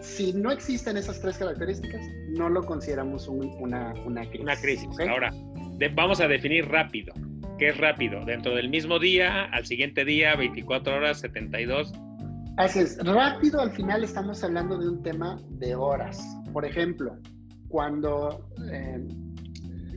Si 0.01 0.33
no 0.33 0.53
existen 0.53 0.97
esas 0.97 1.21
tres 1.21 1.39
características, 1.39 2.07
no 2.29 2.49
lo 2.49 2.65
consideramos 2.65 3.27
una, 3.27 3.93
crisis. 3.93 4.41
Una 4.41 4.57
crisis. 4.57 4.89
Ahora, 5.09 5.33
vamos 5.95 6.21
a 6.21 6.29
definir 6.29 6.69
rápido. 6.69 7.13
¿Qué 7.59 7.71
es 7.71 7.77
rápido? 7.77 8.25
Dentro 8.25 8.55
del 8.55 8.69
mismo 8.69 9.01
día, 9.01 9.45
al 9.47 9.67
siguiente 9.67 10.05
día, 10.05 10.37
24 10.37 10.95
horas, 10.97 11.21
72 11.21 11.93
Así 12.57 12.81
es, 12.81 12.99
rápido 13.05 13.61
al 13.61 13.71
final 13.71 14.03
estamos 14.03 14.43
hablando 14.43 14.79
de 14.79 14.89
un 14.89 15.03
tema 15.03 15.41
de 15.51 15.75
horas. 15.75 16.21
Por 16.53 16.65
ejemplo, 16.65 17.17
cuando, 17.69 18.49
eh, 18.73 19.07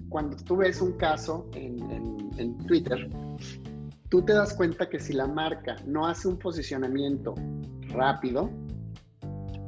cuando 0.10 0.38
tú 0.38 0.58
ves 0.58 0.82
un 0.82 0.98
caso 0.98 1.50
en, 1.56 1.80
en 2.38 2.58
Twitter, 2.68 3.10
tú 4.10 4.24
te 4.24 4.34
das 4.34 4.54
cuenta 4.54 4.90
que 4.90 5.00
si 5.00 5.14
la 5.14 5.28
marca 5.28 5.76
no 5.86 6.06
hace 6.08 6.28
un 6.28 6.38
posicionamiento 6.38 7.34
rápido, 7.90 8.52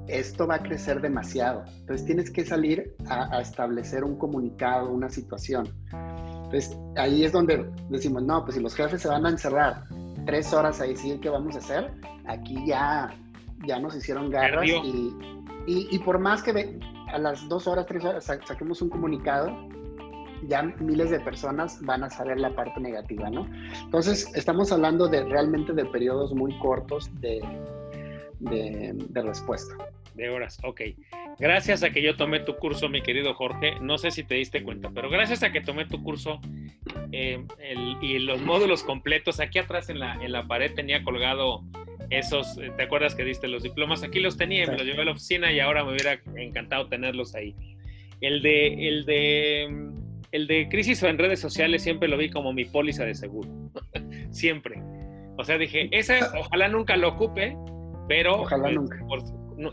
esto 0.08 0.48
va 0.48 0.56
a 0.56 0.64
crecer 0.64 1.02
demasiado. 1.02 1.64
Entonces 1.80 2.06
tienes 2.06 2.30
que 2.30 2.46
salir 2.46 2.96
a, 3.08 3.40
establecer 3.40 4.04
un 4.04 4.18
comunicado, 4.18 4.92
una 4.92 5.10
situación. 5.10 5.68
Entonces 6.54 6.78
ahí 6.98 7.26
es 7.26 7.32
donde 7.32 7.68
decimos, 7.90 8.22
no, 8.22 8.44
pues 8.44 8.56
si 8.56 8.62
los 8.62 8.76
jefes 8.76 9.02
se 9.02 9.08
van 9.08 9.26
a 9.26 9.30
encerrar 9.30 9.86
tres 10.28 10.54
horas 10.54 10.80
a 10.82 10.84
decir 10.84 11.20
qué 11.20 11.30
vamos 11.30 11.56
a 11.56 11.58
hacer, 11.58 11.92
aquí 12.28 12.64
ya, 12.68 13.12
ya 13.66 13.80
nos 13.80 13.96
hicieron 13.96 14.30
garras 14.30 14.68
y, 14.68 15.16
y, 15.66 16.00
por 16.00 16.20
más 16.20 16.44
que 16.44 16.80
a 17.12 17.18
las 17.18 17.50
dos 17.50 17.66
horas, 17.66 17.88
tres 17.88 18.06
horas 18.06 18.26
saquemos 18.26 18.84
un 18.84 18.90
comunicado, 18.90 19.52
ya 20.48 20.62
miles 20.62 21.10
de 21.10 21.20
personas 21.22 21.80
van 21.82 22.04
a 22.04 22.10
saber 22.12 22.40
la 22.40 22.54
parte 22.54 22.80
negativa, 22.80 23.32
¿no? 23.32 23.48
Entonces, 23.86 24.30
estamos 24.36 24.72
hablando 24.72 25.08
de 25.08 25.24
realmente 25.24 25.74
de 25.74 25.86
periodos 25.86 26.34
muy 26.36 26.56
cortos 26.60 27.10
de, 27.20 27.42
de, 28.42 29.22
respuesta. 29.24 29.74
De 30.16 30.30
horas, 30.30 30.60
ok. 30.64 30.82
Gracias 31.40 31.84
a 31.84 31.90
que 31.90 32.02
yo 32.02 32.16
tomé 32.16 32.40
tu 32.40 32.56
curso, 32.56 32.88
mi 32.88 33.02
querido 33.02 33.34
Jorge, 33.34 33.80
no 33.82 33.98
sé 33.98 34.12
si 34.12 34.24
te 34.24 34.36
diste 34.36 34.64
cuenta, 34.64 34.92
pero 34.94 35.10
gracias 35.10 35.42
a 35.42 35.52
que 35.52 35.62
tomé 35.62 35.86
tu 35.86 36.04
curso 36.04 36.40
eh, 37.12 37.44
y 38.02 38.20
los 38.20 38.42
módulos 38.42 38.84
completos, 38.84 39.40
aquí 39.40 39.58
atrás 39.58 39.90
en 39.90 40.00
la, 40.00 40.14
en 40.24 40.32
la 40.32 40.48
pared 40.48 40.74
tenía 40.74 41.04
colgado 41.04 41.64
esos, 42.10 42.58
eh, 42.58 42.72
¿te 42.78 42.84
acuerdas 42.84 43.16
que 43.16 43.24
diste 43.24 43.48
los 43.48 43.64
diplomas? 43.64 44.04
Aquí 44.04 44.20
los 44.20 44.38
tenía, 44.38 44.68
me 44.68 44.78
los 44.78 44.86
llevé 44.86 45.02
a 45.02 45.06
la 45.06 45.12
oficina 45.12 45.52
y 45.52 45.60
ahora 45.60 45.84
me 45.84 45.92
hubiera 45.92 46.20
encantado 46.36 46.88
tenerlos 46.88 47.34
ahí. 47.36 47.56
El 48.22 48.42
de, 48.42 48.88
el 48.88 49.06
de, 49.06 49.92
el 50.32 50.48
de 50.48 50.68
crisis 50.70 51.02
en 51.04 51.18
redes 51.18 51.40
sociales 51.40 51.82
siempre 51.82 52.08
lo 52.08 52.18
vi 52.18 52.30
como 52.30 52.54
mi 52.54 52.66
póliza 52.66 53.04
de 53.06 53.16
seguro, 53.16 53.50
siempre. 54.32 54.82
O 55.38 55.44
sea, 55.44 55.58
dije, 55.58 55.90
ese 55.92 56.20
ojalá 56.38 56.68
nunca 56.68 56.96
lo 56.96 57.10
ocupe, 57.10 57.58
pero, 58.08 58.42
Ojalá 58.42 58.64
pues, 58.64 58.76
nunca. 58.76 59.00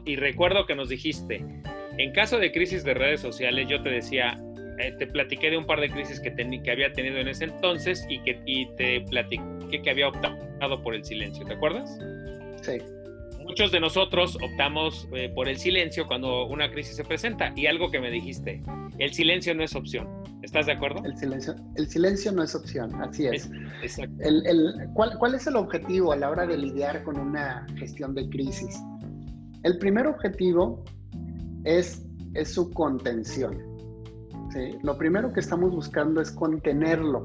Y 0.04 0.16
recuerdo 0.16 0.66
que 0.66 0.74
nos 0.74 0.88
dijiste, 0.88 1.44
en 1.98 2.12
caso 2.12 2.38
de 2.38 2.52
crisis 2.52 2.84
de 2.84 2.94
redes 2.94 3.20
sociales, 3.20 3.66
yo 3.68 3.82
te 3.82 3.90
decía, 3.90 4.38
eh, 4.78 4.94
te 4.98 5.06
platiqué 5.06 5.50
de 5.50 5.58
un 5.58 5.66
par 5.66 5.80
de 5.80 5.90
crisis 5.90 6.20
que, 6.20 6.34
que 6.34 6.70
había 6.70 6.92
tenido 6.92 7.18
en 7.18 7.28
ese 7.28 7.44
entonces 7.44 8.06
y 8.08 8.22
que 8.22 8.40
y 8.46 8.66
te 8.76 9.02
platiqué 9.02 9.82
que 9.82 9.90
había 9.90 10.08
optado 10.08 10.82
por 10.82 10.94
el 10.94 11.04
silencio, 11.04 11.44
¿te 11.44 11.54
acuerdas? 11.54 11.98
Sí. 12.62 12.78
Muchos 13.40 13.72
de 13.72 13.80
nosotros 13.80 14.36
optamos 14.36 15.08
eh, 15.12 15.30
por 15.34 15.48
el 15.48 15.58
silencio 15.58 16.06
cuando 16.06 16.46
una 16.46 16.70
crisis 16.70 16.96
se 16.96 17.04
presenta 17.04 17.52
y 17.56 17.66
algo 17.66 17.90
que 17.90 18.00
me 18.00 18.10
dijiste, 18.10 18.62
el 18.98 19.12
silencio 19.12 19.54
no 19.54 19.64
es 19.64 19.74
opción. 19.74 20.08
¿Estás 20.42 20.66
de 20.66 20.72
acuerdo? 20.72 21.04
El 21.04 21.16
silencio, 21.16 21.54
el 21.76 21.88
silencio 21.88 22.32
no 22.32 22.42
es 22.42 22.54
opción, 22.54 22.94
así 23.02 23.26
es. 23.26 23.50
exacto. 23.82 24.14
El, 24.20 24.46
el, 24.46 24.88
¿cuál, 24.94 25.18
¿Cuál 25.18 25.34
es 25.34 25.46
el 25.46 25.56
objetivo 25.56 26.12
a 26.12 26.16
la 26.16 26.30
hora 26.30 26.46
de 26.46 26.56
lidiar 26.56 27.02
con 27.02 27.18
una 27.18 27.66
gestión 27.76 28.14
de 28.14 28.28
crisis? 28.30 28.80
El 29.62 29.78
primer 29.78 30.06
objetivo 30.06 30.84
es, 31.64 32.06
es 32.34 32.52
su 32.52 32.70
contención. 32.70 33.58
¿sí? 34.52 34.78
Lo 34.82 34.96
primero 34.96 35.32
que 35.32 35.40
estamos 35.40 35.70
buscando 35.74 36.20
es 36.20 36.30
contenerlo. 36.30 37.22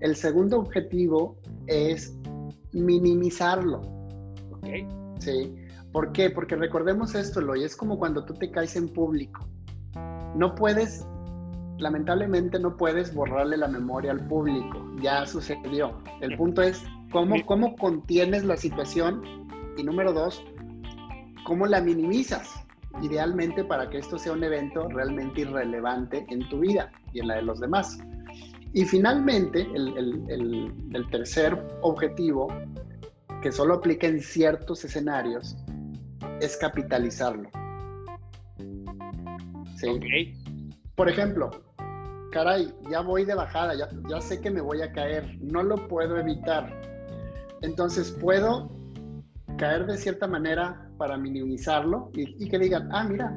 El 0.00 0.16
segundo 0.16 0.58
objetivo 0.58 1.38
es 1.66 2.16
minimizarlo. 2.72 3.80
Ok. 4.52 4.66
Sí. 5.18 5.54
¿Por 5.92 6.12
qué? 6.12 6.30
Porque 6.30 6.56
recordemos 6.56 7.14
esto, 7.14 7.40
Eloy, 7.40 7.64
es 7.64 7.76
como 7.76 7.98
cuando 7.98 8.24
tú 8.24 8.34
te 8.34 8.50
caes 8.50 8.76
en 8.76 8.88
público. 8.88 9.46
No 10.34 10.54
puedes 10.54 11.04
lamentablemente 11.82 12.58
no 12.58 12.76
puedes 12.76 13.14
borrarle 13.14 13.56
la 13.56 13.68
memoria 13.68 14.12
al 14.12 14.26
público, 14.26 14.78
ya 15.00 15.26
sucedió. 15.26 16.00
El 16.20 16.36
punto 16.36 16.62
es 16.62 16.82
cómo, 17.10 17.34
cómo 17.44 17.76
contienes 17.76 18.44
la 18.44 18.56
situación 18.56 19.22
y 19.76 19.82
número 19.82 20.12
dos, 20.12 20.42
cómo 21.44 21.66
la 21.66 21.80
minimizas, 21.80 22.54
idealmente 23.00 23.64
para 23.64 23.88
que 23.88 23.98
esto 23.98 24.18
sea 24.18 24.32
un 24.32 24.44
evento 24.44 24.88
realmente 24.88 25.42
irrelevante 25.42 26.26
en 26.28 26.48
tu 26.48 26.60
vida 26.60 26.90
y 27.12 27.20
en 27.20 27.28
la 27.28 27.36
de 27.36 27.42
los 27.42 27.60
demás. 27.60 27.98
Y 28.74 28.84
finalmente, 28.84 29.68
el, 29.74 31.06
tercer 31.10 31.58
objetivo, 31.82 32.48
que 33.42 33.52
solo 33.52 33.74
aplica 33.74 34.06
en 34.06 34.20
ciertos 34.20 34.84
escenarios, 34.84 35.56
es 36.40 36.56
capitalizarlo. 36.56 37.50
¿Sí? 39.76 40.34
Por 40.94 41.08
ejemplo, 41.08 41.50
caray, 42.30 42.72
ya 42.90 43.00
voy 43.00 43.24
de 43.24 43.34
bajada, 43.34 43.74
ya, 43.74 43.88
ya 44.08 44.20
sé 44.20 44.40
que 44.40 44.50
me 44.50 44.60
voy 44.60 44.80
a 44.80 44.92
caer, 44.92 45.36
no 45.40 45.62
lo 45.62 45.88
puedo 45.88 46.16
evitar. 46.18 46.72
Entonces 47.60 48.10
puedo 48.10 48.70
caer 49.62 49.86
de 49.86 49.96
cierta 49.96 50.26
manera 50.26 50.90
para 50.98 51.16
minimizarlo 51.16 52.10
y, 52.14 52.48
que 52.48 52.58
digan, 52.58 52.88
ah, 52.90 53.04
mira, 53.04 53.32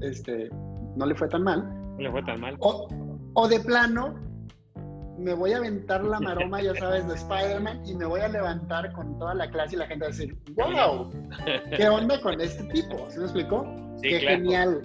este, 0.00 0.48
no 0.96 1.04
le 1.04 1.14
fue 1.14 1.28
tan 1.28 1.42
mal. 1.42 1.68
No 1.96 1.98
le 1.98 2.10
fue 2.10 2.22
tan 2.22 2.40
mal. 2.40 2.56
O, 2.60 2.88
o 3.34 3.46
de 3.46 3.60
plano, 3.60 4.14
me 5.18 5.34
voy 5.34 5.52
a 5.52 5.58
aventar 5.58 6.02
la 6.02 6.18
maroma, 6.18 6.62
ya 6.62 6.74
sabes, 6.76 7.06
de 7.06 7.14
Spider-Man 7.14 7.82
y 7.84 7.94
me 7.94 8.06
voy 8.06 8.20
a 8.20 8.28
levantar 8.28 8.90
con 8.92 9.18
toda 9.18 9.34
la 9.34 9.50
clase 9.50 9.76
y 9.76 9.80
la 9.80 9.86
gente 9.86 10.06
va 10.06 10.08
a 10.08 10.12
decir, 10.12 10.38
wow, 10.54 11.10
¿qué 11.76 11.88
onda 11.90 12.18
con 12.22 12.40
este 12.40 12.64
tipo? 12.72 13.10
¿Se 13.10 13.18
me 13.18 13.24
explicó? 13.24 13.66
Qué 14.00 14.18
genial. 14.18 14.80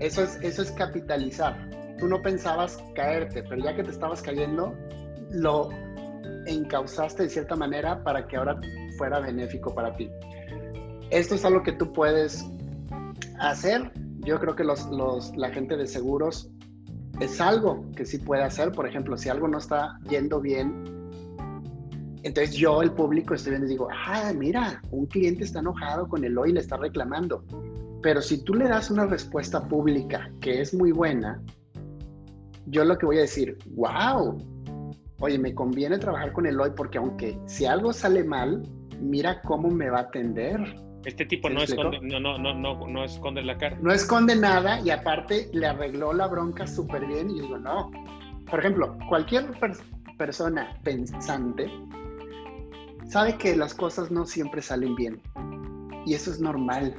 Eso 0.00 0.24
es, 0.24 0.40
eso 0.42 0.62
es 0.62 0.72
capitalizar 0.72 1.56
tú 2.00 2.08
no 2.08 2.20
pensabas 2.22 2.82
caerte, 2.94 3.44
pero 3.44 3.62
ya 3.62 3.76
que 3.76 3.84
te 3.84 3.90
estabas 3.90 4.22
cayendo, 4.22 4.74
lo 5.30 5.68
encauzaste 6.46 7.24
de 7.24 7.28
cierta 7.28 7.54
manera 7.54 8.02
para 8.02 8.26
que 8.26 8.36
ahora 8.36 8.58
fuera 9.00 9.18
benéfico 9.18 9.74
para 9.74 9.96
ti. 9.96 10.10
Esto 11.08 11.34
es 11.34 11.44
algo 11.46 11.62
que 11.62 11.72
tú 11.72 11.90
puedes 11.90 12.46
hacer. 13.38 13.90
Yo 14.18 14.38
creo 14.38 14.54
que 14.54 14.62
los, 14.62 14.86
la 15.38 15.48
gente 15.48 15.78
de 15.78 15.86
seguros 15.86 16.50
es 17.18 17.40
algo 17.40 17.90
que 17.96 18.04
sí 18.04 18.18
puede 18.18 18.42
hacer. 18.42 18.72
Por 18.72 18.86
ejemplo, 18.86 19.16
si 19.16 19.30
algo 19.30 19.48
no 19.48 19.56
está 19.56 19.98
yendo 20.10 20.38
bien, 20.38 20.84
entonces 22.24 22.54
yo, 22.54 22.82
el 22.82 22.92
público, 22.92 23.32
estoy 23.32 23.52
viendo 23.52 23.68
y 23.68 23.70
digo, 23.70 23.88
ah, 23.90 24.34
mira, 24.36 24.82
un 24.90 25.06
cliente 25.06 25.44
está 25.44 25.60
enojado 25.60 26.06
con 26.06 26.22
el 26.22 26.36
hoy 26.36 26.50
y 26.50 26.52
le 26.52 26.60
está 26.60 26.76
reclamando. 26.76 27.42
Pero 28.02 28.20
si 28.20 28.44
tú 28.44 28.52
le 28.52 28.68
das 28.68 28.90
una 28.90 29.06
respuesta 29.06 29.66
pública 29.66 30.30
que 30.42 30.60
es 30.60 30.74
muy 30.74 30.92
buena, 30.92 31.42
yo 32.66 32.84
lo 32.84 32.98
que 32.98 33.06
voy 33.06 33.16
a 33.16 33.22
decir, 33.22 33.56
wow, 33.74 34.36
oye, 35.20 35.38
me 35.38 35.54
conviene 35.54 35.96
trabajar 35.96 36.34
con 36.34 36.44
Eloy 36.44 36.72
porque 36.76 36.98
aunque 36.98 37.38
si 37.46 37.64
algo 37.64 37.94
sale 37.94 38.24
mal, 38.24 38.62
mira 39.00 39.40
cómo 39.42 39.70
me 39.70 39.90
va 39.90 39.98
a 39.98 40.02
atender. 40.02 40.76
Este 41.04 41.24
tipo 41.24 41.48
no 41.48 41.62
esconde, 41.62 41.98
no, 42.02 42.20
no, 42.20 42.38
no, 42.38 42.54
no, 42.54 42.86
no 42.86 43.04
esconde 43.04 43.42
la 43.42 43.56
cara. 43.56 43.78
No 43.80 43.90
esconde 43.92 44.36
nada 44.36 44.80
y 44.80 44.90
aparte 44.90 45.48
le 45.52 45.66
arregló 45.66 46.12
la 46.12 46.26
bronca 46.26 46.66
súper 46.66 47.06
bien 47.06 47.30
y 47.30 47.38
yo 47.38 47.42
digo, 47.44 47.58
no. 47.58 47.90
Por 48.50 48.60
ejemplo, 48.60 48.98
cualquier 49.08 49.46
persona 50.18 50.76
pensante 50.82 51.70
sabe 53.08 53.36
que 53.38 53.56
las 53.56 53.74
cosas 53.74 54.10
no 54.10 54.26
siempre 54.26 54.60
salen 54.60 54.94
bien 54.94 55.20
y 56.04 56.14
eso 56.14 56.30
es 56.30 56.40
normal. 56.40 56.94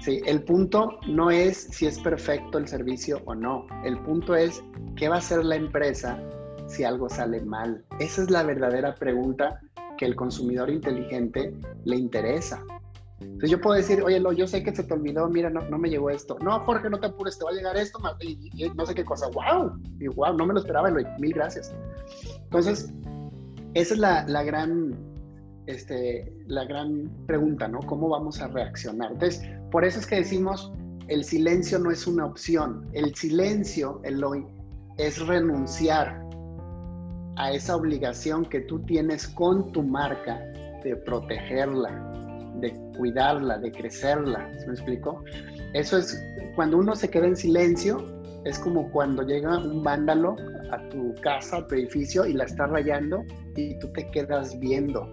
Sí, 0.00 0.22
el 0.24 0.42
punto 0.44 0.98
no 1.06 1.30
es 1.30 1.58
si 1.58 1.86
es 1.86 1.98
perfecto 1.98 2.56
el 2.56 2.66
servicio 2.66 3.20
o 3.26 3.34
no. 3.34 3.66
El 3.84 3.98
punto 3.98 4.34
es 4.34 4.62
qué 4.96 5.10
va 5.10 5.16
a 5.16 5.18
hacer 5.18 5.44
la 5.44 5.56
empresa 5.56 6.18
si 6.68 6.84
algo 6.84 7.10
sale 7.10 7.42
mal. 7.42 7.84
Esa 7.98 8.22
es 8.22 8.30
la 8.30 8.42
verdadera 8.42 8.94
pregunta 8.94 9.60
que 10.00 10.06
el 10.06 10.16
consumidor 10.16 10.70
inteligente 10.70 11.54
le 11.84 11.96
interesa. 11.96 12.64
Entonces 13.20 13.50
yo 13.50 13.60
puedo 13.60 13.76
decir, 13.76 14.02
oye, 14.02 14.18
yo 14.34 14.46
sé 14.46 14.62
que 14.62 14.74
se 14.74 14.82
te 14.82 14.94
olvidó, 14.94 15.28
mira, 15.28 15.50
no, 15.50 15.60
no 15.68 15.78
me 15.78 15.90
llegó 15.90 16.08
esto. 16.08 16.38
No, 16.40 16.58
Jorge, 16.60 16.88
no 16.88 16.98
te 16.98 17.08
apures, 17.08 17.38
te 17.38 17.44
va 17.44 17.50
a 17.50 17.52
llegar 17.52 17.76
esto, 17.76 17.98
y, 18.22 18.70
no 18.74 18.86
sé 18.86 18.94
qué 18.94 19.04
cosa. 19.04 19.26
¡Wow! 19.28 19.78
Y 20.00 20.08
wow, 20.08 20.34
no 20.38 20.46
me 20.46 20.54
lo 20.54 20.60
esperaba, 20.60 20.90
mil 20.90 21.34
gracias. 21.34 21.74
Entonces, 22.44 22.90
esa 23.74 23.92
es 23.92 24.00
la, 24.00 24.26
la 24.26 24.42
gran 24.42 24.96
este, 25.66 26.32
la 26.46 26.64
gran 26.64 27.10
pregunta, 27.26 27.68
¿no? 27.68 27.80
¿Cómo 27.80 28.08
vamos 28.08 28.40
a 28.40 28.48
reaccionar? 28.48 29.12
Entonces, 29.12 29.42
por 29.70 29.84
eso 29.84 30.00
es 30.00 30.06
que 30.06 30.16
decimos, 30.16 30.72
el 31.08 31.24
silencio 31.24 31.78
no 31.78 31.90
es 31.90 32.06
una 32.06 32.24
opción. 32.24 32.88
El 32.94 33.14
silencio, 33.14 34.00
Eloy, 34.04 34.46
es 34.96 35.24
renunciar 35.26 36.29
a 37.40 37.52
esa 37.52 37.74
obligación 37.74 38.44
que 38.44 38.60
tú 38.60 38.80
tienes 38.80 39.26
con 39.26 39.72
tu 39.72 39.82
marca 39.82 40.38
de 40.84 40.94
protegerla, 40.94 41.90
de 42.60 42.70
cuidarla, 42.98 43.56
de 43.56 43.72
crecerla. 43.72 44.46
¿Se 44.58 44.66
me 44.66 44.74
explico? 44.74 45.24
Eso 45.72 45.96
es, 45.96 46.22
cuando 46.54 46.76
uno 46.76 46.94
se 46.94 47.08
queda 47.08 47.28
en 47.28 47.36
silencio, 47.36 48.04
es 48.44 48.58
como 48.58 48.90
cuando 48.90 49.22
llega 49.22 49.56
un 49.56 49.82
vándalo 49.82 50.36
a 50.70 50.86
tu 50.90 51.14
casa, 51.22 51.58
a 51.58 51.66
tu 51.66 51.76
edificio 51.76 52.26
y 52.26 52.34
la 52.34 52.44
está 52.44 52.66
rayando 52.66 53.24
y 53.56 53.78
tú 53.78 53.90
te 53.94 54.10
quedas 54.10 54.58
viendo 54.60 55.10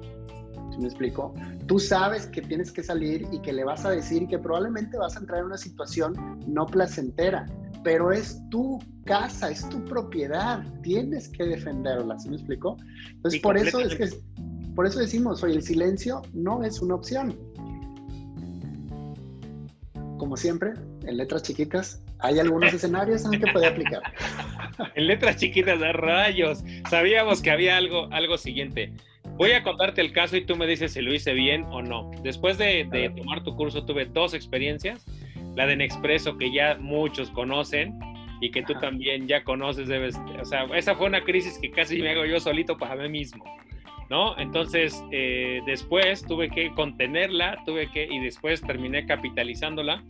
¿Me 0.79 0.85
explico? 0.85 1.33
Tú 1.65 1.79
sabes 1.79 2.27
que 2.27 2.41
tienes 2.41 2.71
que 2.71 2.83
salir 2.83 3.27
y 3.31 3.41
que 3.41 3.51
le 3.51 3.63
vas 3.63 3.83
a 3.85 3.89
decir 3.89 4.27
que 4.27 4.37
probablemente 4.37 4.97
vas 4.97 5.15
a 5.15 5.19
entrar 5.19 5.39
en 5.39 5.47
una 5.47 5.57
situación 5.57 6.13
no 6.45 6.65
placentera, 6.67 7.47
pero 7.87 8.11
es 8.11 8.41
tu 8.49 8.83
casa, 9.05 9.49
es 9.49 9.69
tu 9.69 9.81
propiedad, 9.85 10.61
tienes 10.83 11.29
que 11.29 11.45
defenderla, 11.45 12.19
¿sí 12.19 12.27
me 12.27 12.35
explico? 12.35 12.75
Entonces, 13.11 13.39
por 13.39 13.57
eso 13.57 13.79
es 13.79 13.95
que, 13.95 14.09
por 14.75 14.85
eso 14.85 14.99
decimos, 14.99 15.41
oye, 15.41 15.55
el 15.55 15.63
silencio 15.63 16.21
no 16.33 16.65
es 16.65 16.81
una 16.81 16.95
opción. 16.95 17.39
Como 20.17 20.35
siempre, 20.35 20.73
en 21.05 21.15
letras 21.15 21.43
chiquitas, 21.43 22.03
hay 22.19 22.39
algunos 22.39 22.73
escenarios 22.73 23.23
en 23.23 23.31
los 23.31 23.39
que 23.39 23.53
puede 23.53 23.67
aplicar. 23.67 24.01
en 24.95 25.07
letras 25.07 25.37
chiquitas 25.37 25.79
de 25.79 25.93
rayos, 25.93 26.65
sabíamos 26.89 27.41
que 27.41 27.51
había 27.51 27.77
algo, 27.77 28.09
algo 28.11 28.37
siguiente. 28.37 28.91
Voy 29.37 29.51
a 29.51 29.63
contarte 29.63 30.01
el 30.01 30.11
caso 30.11 30.35
y 30.35 30.45
tú 30.45 30.57
me 30.57 30.67
dices 30.67 30.91
si 30.91 31.01
lo 31.01 31.13
hice 31.13 31.33
bien 31.33 31.63
o 31.69 31.81
no. 31.81 32.11
Después 32.21 32.57
de, 32.57 33.13
tomar 33.15 33.43
tu 33.43 33.55
curso 33.55 33.85
tuve 33.85 34.05
dos 34.05 34.33
experiencias. 34.33 35.05
La 35.57 35.65
de 35.65 35.75
Nexpreso 35.75 36.37
que 36.37 36.51
ya 36.51 36.77
muchos 36.79 37.31
conocen 37.31 37.99
y 38.41 38.51
que 38.51 38.61
tú 38.61 38.75
también 38.75 39.27
ya 39.27 39.43
conoces, 39.43 39.87
debes, 39.87 40.15
o 40.39 40.45
sea, 40.45 40.65
esa 40.75 40.93
fue 40.93 41.07
una 41.07 41.23
crisis 41.23 41.57
que 41.57 41.71
casi 41.71 41.99
me 41.99 42.11
hago 42.11 42.25
yo 42.25 42.39
solito 42.39 42.77
para 42.77 42.95
mí 42.95 43.09
mismo, 43.09 43.43
¿no? 44.07 44.37
Entonces, 44.37 45.03
eh, 45.11 45.61
después 45.65 46.23
tuve 46.23 46.51
que 46.51 46.71
contenerla, 46.75 47.57
tuve 47.65 47.89
que, 47.89 48.03
y 48.03 48.19
después 48.19 48.61
terminé 48.61 49.07
capitalizándola, 49.07 50.03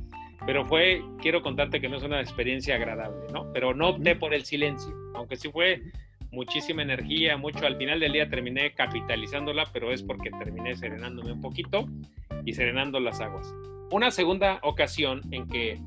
pero 0.46 0.66
fue, 0.66 1.02
quiero 1.22 1.42
contarte 1.42 1.80
que 1.80 1.88
no 1.88 1.96
es 1.96 2.04
una 2.04 2.20
experiencia 2.20 2.76
agradable, 2.76 3.32
¿no? 3.32 3.50
Pero 3.54 3.74
no 3.74 3.92
opté 3.92 4.18
por 4.18 4.34
el 4.34 4.44
silencio, 4.44 4.94
aunque 5.16 5.38
sí 5.38 5.50
fue 5.50 5.82
muchísima 6.30 6.82
energía, 6.82 7.38
mucho. 7.38 7.66
Al 7.66 7.78
final 7.78 8.02
del 8.02 8.12
día 8.12 8.30
terminé 8.30 8.74
capitalizándola, 8.74 9.64
pero 9.72 9.94
es 9.94 10.04
porque 10.04 10.30
terminé 10.30 10.76
serenándome 10.76 11.32
un 11.32 11.40
poquito 11.40 11.88
y 12.44 12.52
serenando 12.52 13.00
las 13.00 13.22
aguas. 13.22 13.56
Una 13.92 14.12
segunda 14.12 14.60
ocasión 14.64 15.22
en 15.32 15.48
que, 15.48 15.80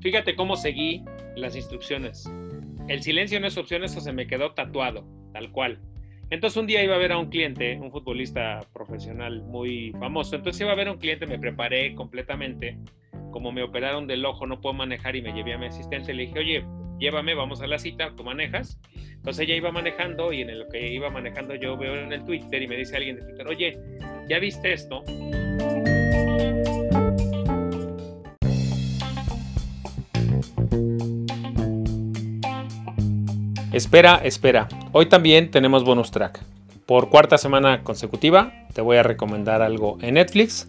fíjate 0.00 0.34
cómo 0.34 0.56
seguí 0.56 1.04
las 1.36 1.54
instrucciones. 1.54 2.30
El 2.88 3.02
silencio 3.02 3.38
no 3.38 3.46
es 3.46 3.56
opción, 3.56 3.84
eso 3.84 4.00
se 4.00 4.12
me 4.12 4.26
quedó 4.26 4.52
tatuado, 4.52 5.06
tal 5.32 5.52
cual. 5.52 5.78
Entonces 6.30 6.56
un 6.56 6.66
día 6.66 6.82
iba 6.82 6.96
a 6.96 6.98
ver 6.98 7.12
a 7.12 7.18
un 7.18 7.28
cliente, 7.28 7.78
un 7.80 7.92
futbolista 7.92 8.60
profesional 8.72 9.42
muy 9.42 9.92
famoso. 10.00 10.34
Entonces 10.34 10.60
iba 10.60 10.72
a 10.72 10.76
ver 10.76 10.88
a 10.88 10.92
un 10.92 10.98
cliente, 10.98 11.26
me 11.26 11.38
preparé 11.38 11.94
completamente. 11.94 12.78
Como 13.30 13.52
me 13.52 13.62
operaron 13.62 14.08
del 14.08 14.24
ojo, 14.24 14.46
no 14.46 14.60
puedo 14.60 14.74
manejar 14.74 15.14
y 15.14 15.22
me 15.22 15.32
llevé 15.32 15.54
a 15.54 15.58
mi 15.58 15.66
asistente. 15.66 16.12
Le 16.12 16.26
dije, 16.26 16.38
oye, 16.40 16.64
llévame, 16.98 17.34
vamos 17.34 17.62
a 17.62 17.68
la 17.68 17.78
cita, 17.78 18.14
tú 18.16 18.24
manejas. 18.24 18.80
Entonces 18.96 19.46
ella 19.46 19.54
iba 19.54 19.70
manejando 19.70 20.32
y 20.32 20.42
en 20.42 20.58
lo 20.58 20.68
que 20.68 20.92
iba 20.92 21.10
manejando 21.10 21.54
yo 21.54 21.76
veo 21.76 21.96
en 21.96 22.12
el 22.12 22.24
Twitter 22.24 22.62
y 22.62 22.66
me 22.66 22.76
dice 22.76 22.96
alguien 22.96 23.16
de 23.16 23.22
Twitter, 23.22 23.46
oye, 23.46 23.78
¿ya 24.28 24.38
viste 24.38 24.72
esto? 24.72 25.04
Espera, 33.80 34.20
espera. 34.22 34.68
Hoy 34.92 35.06
también 35.06 35.50
tenemos 35.50 35.84
bonus 35.84 36.10
track. 36.10 36.38
Por 36.84 37.08
cuarta 37.08 37.38
semana 37.38 37.82
consecutiva 37.82 38.52
te 38.74 38.82
voy 38.82 38.98
a 38.98 39.02
recomendar 39.02 39.62
algo 39.62 39.96
en 40.02 40.14
Netflix 40.14 40.68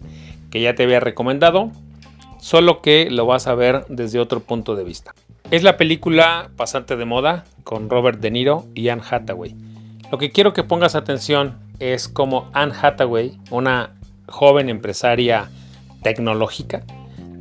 que 0.50 0.62
ya 0.62 0.74
te 0.74 0.84
había 0.84 0.98
recomendado, 0.98 1.70
solo 2.40 2.80
que 2.80 3.10
lo 3.10 3.26
vas 3.26 3.48
a 3.48 3.54
ver 3.54 3.84
desde 3.90 4.18
otro 4.18 4.40
punto 4.40 4.76
de 4.76 4.84
vista. 4.84 5.14
Es 5.50 5.62
la 5.62 5.76
película 5.76 6.52
Pasante 6.56 6.96
de 6.96 7.04
Moda 7.04 7.44
con 7.64 7.90
Robert 7.90 8.18
De 8.18 8.30
Niro 8.30 8.64
y 8.74 8.88
Anne 8.88 9.02
Hathaway. 9.10 9.54
Lo 10.10 10.16
que 10.16 10.30
quiero 10.30 10.54
que 10.54 10.64
pongas 10.64 10.94
atención 10.94 11.58
es 11.80 12.08
cómo 12.08 12.48
Anne 12.54 12.72
Hathaway, 12.80 13.38
una 13.50 13.90
joven 14.26 14.70
empresaria 14.70 15.50
tecnológica, 16.02 16.82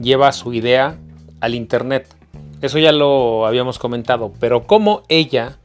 lleva 0.01 0.34
su 0.34 0.51
idea 0.51 0.97
al 1.39 1.55
Internet. 1.55 2.13
Eso 2.62 2.77
ya 2.77 2.91
lo 2.91 3.47
habíamos 3.47 3.79
comentado, 3.79 4.34
pero 4.38 4.67
cómo 4.67 5.03
ella 5.07 5.60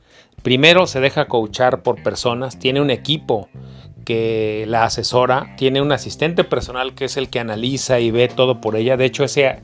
primero 0.46 0.86
se 0.86 1.00
deja 1.00 1.24
coachar 1.24 1.82
por 1.82 2.04
personas, 2.04 2.56
tiene 2.56 2.80
un 2.80 2.90
equipo 2.90 3.48
que 4.04 4.64
la 4.68 4.84
asesora, 4.84 5.56
tiene 5.58 5.82
un 5.82 5.90
asistente 5.90 6.44
personal 6.44 6.94
que 6.94 7.06
es 7.06 7.16
el 7.16 7.30
que 7.30 7.40
analiza 7.40 7.98
y 7.98 8.12
ve 8.12 8.28
todo 8.28 8.60
por 8.60 8.76
ella. 8.76 8.96
De 8.96 9.06
hecho, 9.06 9.24
ese, 9.24 9.60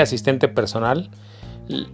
asistente 0.00 0.46
personal 0.46 1.10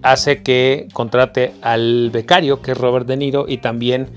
hace 0.03 0.43
que 0.43 0.89
contrate 0.93 1.55
al 1.63 2.11
becario, 2.11 2.61
que 2.61 2.73
es 2.73 2.77
Robert 2.77 3.07
De 3.07 3.17
Niro, 3.17 3.47
y 3.49 3.57
también 3.57 4.11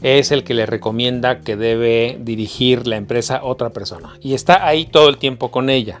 es 0.00 0.30
el 0.30 0.44
que 0.44 0.54
le 0.54 0.64
recomienda 0.64 1.40
que 1.40 1.56
debe 1.56 2.18
dirigir 2.20 2.86
la 2.86 2.98
empresa 2.98 3.40
otra 3.42 3.70
persona. 3.70 4.16
Y 4.20 4.34
está 4.34 4.64
ahí 4.64 4.84
todo 4.84 5.08
el 5.08 5.18
tiempo 5.18 5.50
con 5.50 5.70
ella. 5.70 5.98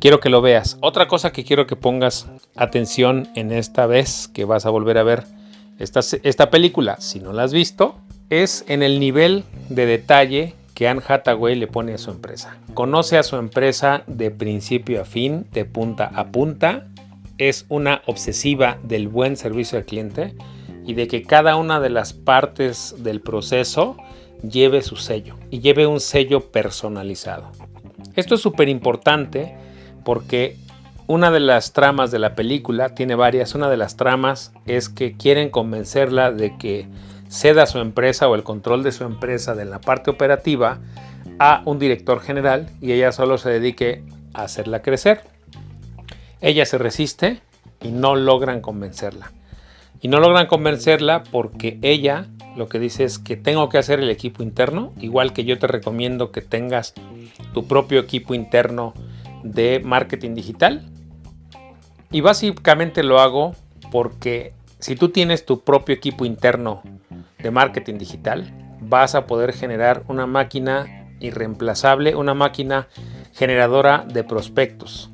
Quiero 0.00 0.18
que 0.18 0.28
lo 0.28 0.42
veas. 0.42 0.76
Otra 0.80 1.06
cosa 1.06 1.30
que 1.30 1.44
quiero 1.44 1.68
que 1.68 1.76
pongas 1.76 2.26
atención 2.56 3.28
en 3.36 3.52
esta 3.52 3.86
vez 3.86 4.26
que 4.26 4.44
vas 4.44 4.66
a 4.66 4.70
volver 4.70 4.98
a 4.98 5.04
ver 5.04 5.43
esta, 5.78 6.50
película, 6.50 6.96
si 7.00 7.20
no 7.20 7.32
la 7.32 7.44
has 7.44 7.52
visto, 7.52 7.96
es 8.30 8.64
en 8.68 8.82
el 8.82 9.00
nivel 9.00 9.44
de 9.68 9.86
detalle 9.86 10.54
que 10.74 10.88
Anne 10.88 11.02
Hathaway 11.06 11.56
le 11.56 11.66
pone 11.66 11.94
a 11.94 11.98
su 11.98 12.10
empresa. 12.10 12.56
Conoce 12.74 13.18
a 13.18 13.22
su 13.22 13.36
empresa 13.36 14.02
de 14.06 14.30
principio 14.30 15.00
a 15.00 15.04
fin, 15.04 15.46
de 15.52 15.64
punta 15.64 16.10
a 16.14 16.26
punta, 16.28 16.86
es 17.38 17.66
una 17.68 18.02
obsesiva 18.06 18.78
del 18.82 19.08
buen 19.08 19.36
servicio 19.36 19.78
al 19.78 19.84
cliente 19.84 20.34
y 20.86 20.94
de 20.94 21.08
que 21.08 21.22
cada 21.22 21.56
una 21.56 21.80
de 21.80 21.90
las 21.90 22.12
partes 22.12 22.94
del 22.98 23.20
proceso 23.20 23.96
lleve 24.48 24.82
su 24.82 24.96
sello 24.96 25.36
y 25.50 25.60
lleve 25.60 25.86
un 25.86 26.00
sello 26.00 26.50
personalizado. 26.50 27.50
Esto 28.14 28.36
es 28.36 28.40
súper 28.40 28.68
importante 28.68 29.56
porque 30.04 30.56
una 31.06 31.30
de 31.30 31.40
las 31.40 31.72
tramas 31.72 32.10
de 32.10 32.18
la 32.18 32.34
película 32.34 32.90
tiene 32.90 33.14
varias. 33.14 33.54
Una 33.54 33.68
de 33.68 33.76
las 33.76 33.96
tramas 33.96 34.52
es 34.66 34.88
que 34.88 35.16
quieren 35.16 35.50
convencerla 35.50 36.32
de 36.32 36.56
que 36.56 36.88
ceda 37.28 37.66
su 37.66 37.78
empresa 37.78 38.28
o 38.28 38.34
el 38.34 38.42
control 38.42 38.82
de 38.82 38.92
su 38.92 39.04
empresa 39.04 39.54
de 39.54 39.64
la 39.64 39.80
parte 39.80 40.10
operativa 40.10 40.78
a 41.38 41.62
un 41.64 41.78
director 41.78 42.20
general 42.20 42.70
y 42.80 42.92
ella 42.92 43.12
solo 43.12 43.38
se 43.38 43.50
dedique 43.50 44.04
a 44.32 44.44
hacerla 44.44 44.82
crecer. 44.82 45.22
Ella 46.40 46.64
se 46.64 46.78
resiste 46.78 47.40
y 47.82 47.88
no 47.88 48.16
logran 48.16 48.60
convencerla. 48.60 49.32
Y 50.00 50.08
no 50.08 50.20
logran 50.20 50.46
convencerla 50.46 51.22
porque 51.30 51.78
ella 51.82 52.26
lo 52.56 52.68
que 52.68 52.78
dice 52.78 53.04
es 53.04 53.18
que 53.18 53.36
tengo 53.36 53.68
que 53.68 53.78
hacer 53.78 54.00
el 54.00 54.10
equipo 54.10 54.42
interno, 54.42 54.92
igual 55.00 55.32
que 55.32 55.44
yo 55.44 55.58
te 55.58 55.66
recomiendo 55.66 56.30
que 56.30 56.40
tengas 56.40 56.94
tu 57.52 57.66
propio 57.66 58.00
equipo 58.00 58.34
interno 58.34 58.94
de 59.42 59.80
marketing 59.80 60.34
digital. 60.34 60.90
Y 62.14 62.20
básicamente 62.20 63.02
lo 63.02 63.18
hago 63.18 63.56
porque 63.90 64.52
si 64.78 64.94
tú 64.94 65.08
tienes 65.08 65.44
tu 65.44 65.64
propio 65.64 65.96
equipo 65.96 66.24
interno 66.24 66.80
de 67.40 67.50
marketing 67.50 67.94
digital, 67.94 68.54
vas 68.80 69.16
a 69.16 69.26
poder 69.26 69.52
generar 69.52 70.04
una 70.06 70.24
máquina 70.24 71.08
irreemplazable, 71.18 72.14
una 72.14 72.32
máquina 72.32 72.86
generadora 73.32 74.06
de 74.06 74.22
prospectos. 74.22 75.10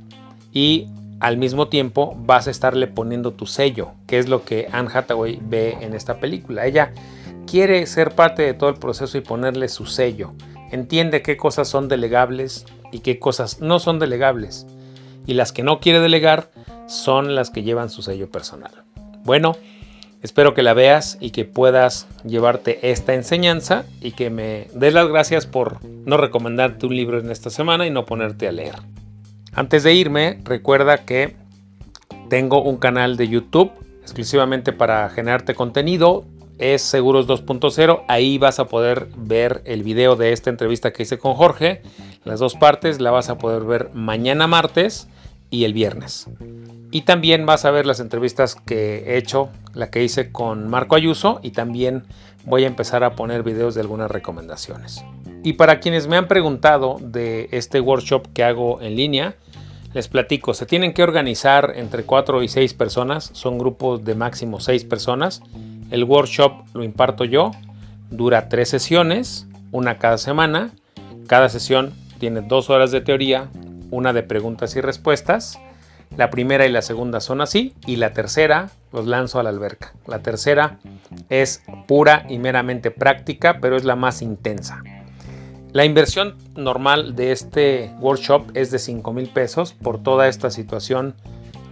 Y 0.53 0.89
al 1.21 1.39
mismo 1.39 1.69
tiempo 1.69 2.15
vas 2.19 2.49
a 2.49 2.51
estarle 2.51 2.87
poniendo 2.87 3.33
tu 3.33 3.47
sello, 3.47 3.93
que 4.07 4.19
es 4.19 4.29
lo 4.29 4.45
que 4.45 4.69
Anne 4.71 4.91
Hathaway 4.93 5.41
ve 5.41 5.79
en 5.81 5.95
esta 5.95 6.21
película. 6.21 6.67
Ella 6.67 6.93
quiere 7.47 7.87
ser 7.87 8.15
parte 8.15 8.43
de 8.43 8.53
todo 8.53 8.69
el 8.69 8.77
proceso 8.77 9.17
y 9.17 9.23
ponerle 9.23 9.69
su 9.69 9.87
sello. 9.87 10.35
Entiende 10.71 11.23
qué 11.23 11.39
cosas 11.39 11.67
son 11.67 11.89
delegables 11.89 12.67
y 12.93 12.99
qué 12.99 13.19
cosas 13.19 13.63
no 13.63 13.79
son 13.79 13.99
delegables. 13.99 14.67
Y 15.31 15.35
las 15.35 15.53
que 15.53 15.63
no 15.63 15.79
quiere 15.79 16.01
delegar 16.01 16.51
son 16.89 17.37
las 17.37 17.51
que 17.51 17.63
llevan 17.63 17.89
su 17.89 18.03
sello 18.03 18.29
personal. 18.33 18.73
Bueno, 19.23 19.55
espero 20.25 20.55
que 20.55 20.65
la 20.65 20.75
veas 20.75 21.19
y 21.21 21.31
que 21.31 21.45
puedas 21.45 22.09
llevarte 22.25 22.91
esta 22.91 23.15
enseñanza 23.15 23.85
y 24.01 24.11
que 24.11 24.29
me 24.29 24.67
des 24.75 24.93
las 24.93 25.07
gracias 25.07 25.47
por 25.47 25.85
no 25.85 26.17
recomendarte 26.17 26.85
un 26.87 26.97
libro 26.97 27.21
en 27.21 27.31
esta 27.31 27.49
semana 27.49 27.87
y 27.87 27.91
no 27.91 28.07
ponerte 28.07 28.49
a 28.49 28.53
leer. 28.53 28.75
Antes 29.53 29.85
de 29.85 29.95
irme, 29.95 30.41
recuerda 30.43 31.05
que 31.05 31.37
tengo 32.29 32.65
un 32.65 32.79
canal 32.79 33.17
de 33.17 33.29
YouTube 33.29 33.71
exclusivamente 34.03 34.73
para 34.73 35.09
generarte 35.11 35.55
contenido. 35.55 36.25
Es 36.59 36.83
Seguros 36.83 37.29
2.0. 37.29 38.03
Ahí 38.09 38.37
vas 38.39 38.59
a 38.59 38.65
poder 38.65 39.07
ver 39.17 39.63
el 39.65 39.85
video 39.85 40.17
de 40.17 40.33
esta 40.33 40.51
entrevista 40.51 40.93
que 40.93 41.05
hice 41.05 41.19
con 41.19 41.35
Jorge. 41.35 41.83
Las 42.25 42.41
dos 42.41 42.57
partes 42.57 43.01
la 43.01 43.13
vas 43.13 43.31
a 43.31 43.39
poder 43.39 43.63
ver 43.63 43.91
mañana 43.95 44.49
martes 44.49 45.07
y 45.51 45.65
el 45.65 45.75
viernes. 45.75 46.29
Y 46.91 47.03
también 47.03 47.47
vas 47.47 47.65
a 47.65 47.71
ver 47.71 47.87
las 47.87 48.01
entrevistas 48.01 48.55
que 48.55 49.05
he 49.07 49.17
hecho, 49.17 49.51
la 49.75 49.91
que 49.91 50.03
hice 50.03 50.33
con 50.33 50.69
Marco 50.69 50.97
Ayuso 50.97 51.41
y 51.43 51.51
también 51.51 52.05
voy 52.45 52.65
a 52.65 52.69
empezar 52.69 53.05
a 53.05 53.15
poner 53.15 53.43
videos 53.43 53.75
de 53.75 53.83
algunas 53.83 54.11
recomendaciones. 54.11 55.05
Y 55.43 55.55
para 55.55 55.81
quienes 55.81 56.07
me 56.09 56.17
han 56.17 56.29
preguntado 56.29 56.99
de 57.01 57.49
este 57.53 57.81
workshop 57.81 58.29
que 58.33 58.45
hago 58.45 58.81
en 58.81 58.97
línea, 58.97 59.37
les 59.93 60.09
platico, 60.09 60.55
se 60.55 60.67
tienen 60.67 60.93
que 60.93 61.03
organizar 61.03 61.73
entre 61.77 62.05
4 62.05 62.43
y 62.43 62.49
6 62.49 62.75
personas, 62.75 63.31
son 63.33 63.59
grupos 63.59 64.05
de 64.05 64.15
máximo 64.15 64.61
6 64.61 64.85
personas. 64.85 65.43
El 65.91 66.05
workshop 66.05 66.65
lo 66.75 66.85
imparto 66.85 67.25
yo, 67.25 67.51
dura 68.11 68.49
3 68.49 68.69
sesiones, 68.69 69.47
una 69.73 69.99
cada 69.99 70.19
semana, 70.19 70.71
Cada 71.27 71.49
sesión 71.49 71.93
tiene 72.19 72.41
dos 72.41 72.71
horas 72.71 72.91
de 72.91 73.01
teoría, 73.01 73.49
una 73.91 74.13
de 74.13 74.23
preguntas 74.23 74.77
y 74.77 74.81
respuestas. 74.81 75.59
La 76.17 76.31
primera 76.31 76.67
y 76.67 76.73
la 76.73 76.83
segunda 76.83 77.21
son 77.21 77.41
así 77.41 77.75
y 77.87 77.97
la 77.97 78.13
tercera 78.13 78.71
los 78.93 79.07
lanzo 79.07 79.39
a 79.39 79.43
la 79.43 79.51
alberca. 79.51 79.93
La 80.07 80.21
tercera 80.21 80.79
es 81.29 81.63
pura 81.87 82.27
y 82.29 82.39
meramente 82.39 82.91
práctica, 82.91 83.59
pero 83.61 83.77
es 83.77 83.85
la 83.85 83.97
más 83.97 84.23
intensa. 84.23 84.83
La 85.73 85.85
inversión 85.85 86.37
normal 86.57 87.15
de 87.15 87.31
este 87.31 87.95
workshop 88.01 88.51
es 88.55 88.73
de 88.73 88.81
5 88.81 89.13
mil 89.13 89.29
pesos. 89.29 89.73
Por 89.73 90.03
toda 90.03 90.27
esta 90.27 90.51
situación, 90.51 91.15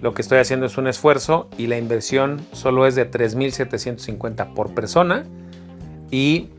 lo 0.00 0.14
que 0.14 0.22
estoy 0.22 0.38
haciendo 0.38 0.66
es 0.66 0.78
un 0.78 0.86
esfuerzo 0.86 1.48
y 1.58 1.66
la 1.66 1.78
inversión 1.78 2.46
solo 2.52 2.86
es 2.86 2.94
de 2.94 3.10
3.750 3.10 4.54
por 4.54 4.72
persona. 4.72 5.24
Y 6.12 6.50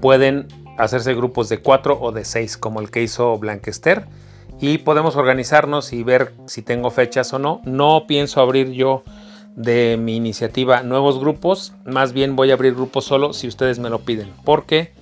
pueden 0.00 0.48
hacerse 0.76 1.14
grupos 1.14 1.48
de 1.48 1.58
4 1.58 1.98
o 2.00 2.10
de 2.10 2.24
6, 2.24 2.56
como 2.56 2.80
el 2.80 2.90
que 2.90 3.00
hizo 3.00 3.38
Blanquester. 3.38 4.06
Y 4.60 4.78
podemos 4.78 5.16
organizarnos 5.16 5.92
y 5.92 6.02
ver 6.02 6.32
si 6.46 6.62
tengo 6.62 6.90
fechas 6.90 7.32
o 7.32 7.38
no. 7.38 7.60
No 7.64 8.06
pienso 8.06 8.40
abrir 8.40 8.72
yo 8.72 9.02
de 9.54 9.98
mi 9.98 10.16
iniciativa 10.16 10.82
nuevos 10.82 11.18
grupos. 11.18 11.74
Más 11.84 12.12
bien 12.12 12.36
voy 12.36 12.50
a 12.50 12.54
abrir 12.54 12.74
grupos 12.74 13.04
solo 13.04 13.32
si 13.32 13.48
ustedes 13.48 13.78
me 13.78 13.90
lo 13.90 14.00
piden. 14.00 14.32
Porque 14.44 14.92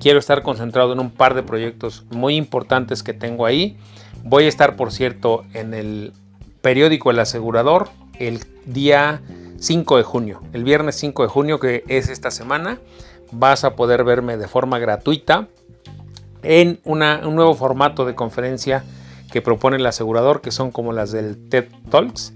Quiero 0.00 0.18
estar 0.18 0.42
concentrado 0.42 0.92
en 0.92 1.00
un 1.00 1.10
par 1.10 1.34
de 1.34 1.42
proyectos 1.42 2.04
muy 2.10 2.36
importantes 2.36 3.02
que 3.02 3.14
tengo 3.14 3.46
ahí. 3.46 3.76
Voy 4.24 4.44
a 4.44 4.48
estar, 4.48 4.76
por 4.76 4.92
cierto, 4.92 5.44
en 5.54 5.72
el 5.72 6.12
periódico 6.60 7.10
El 7.10 7.18
Asegurador 7.18 7.88
el 8.18 8.40
día 8.66 9.22
5 9.58 9.96
de 9.96 10.02
junio, 10.02 10.42
el 10.52 10.64
viernes 10.64 10.96
5 10.96 11.22
de 11.22 11.28
junio, 11.28 11.60
que 11.60 11.84
es 11.88 12.08
esta 12.08 12.30
semana. 12.30 12.78
Vas 13.32 13.64
a 13.64 13.74
poder 13.74 14.04
verme 14.04 14.36
de 14.36 14.48
forma 14.48 14.78
gratuita 14.78 15.48
en 16.46 16.80
un 16.84 16.98
nuevo 17.00 17.54
formato 17.54 18.04
de 18.04 18.14
conferencia 18.14 18.84
que 19.32 19.42
propone 19.42 19.76
el 19.76 19.86
asegurador, 19.86 20.40
que 20.40 20.50
son 20.50 20.70
como 20.70 20.92
las 20.92 21.12
del 21.12 21.48
TED 21.48 21.66
Talks, 21.90 22.32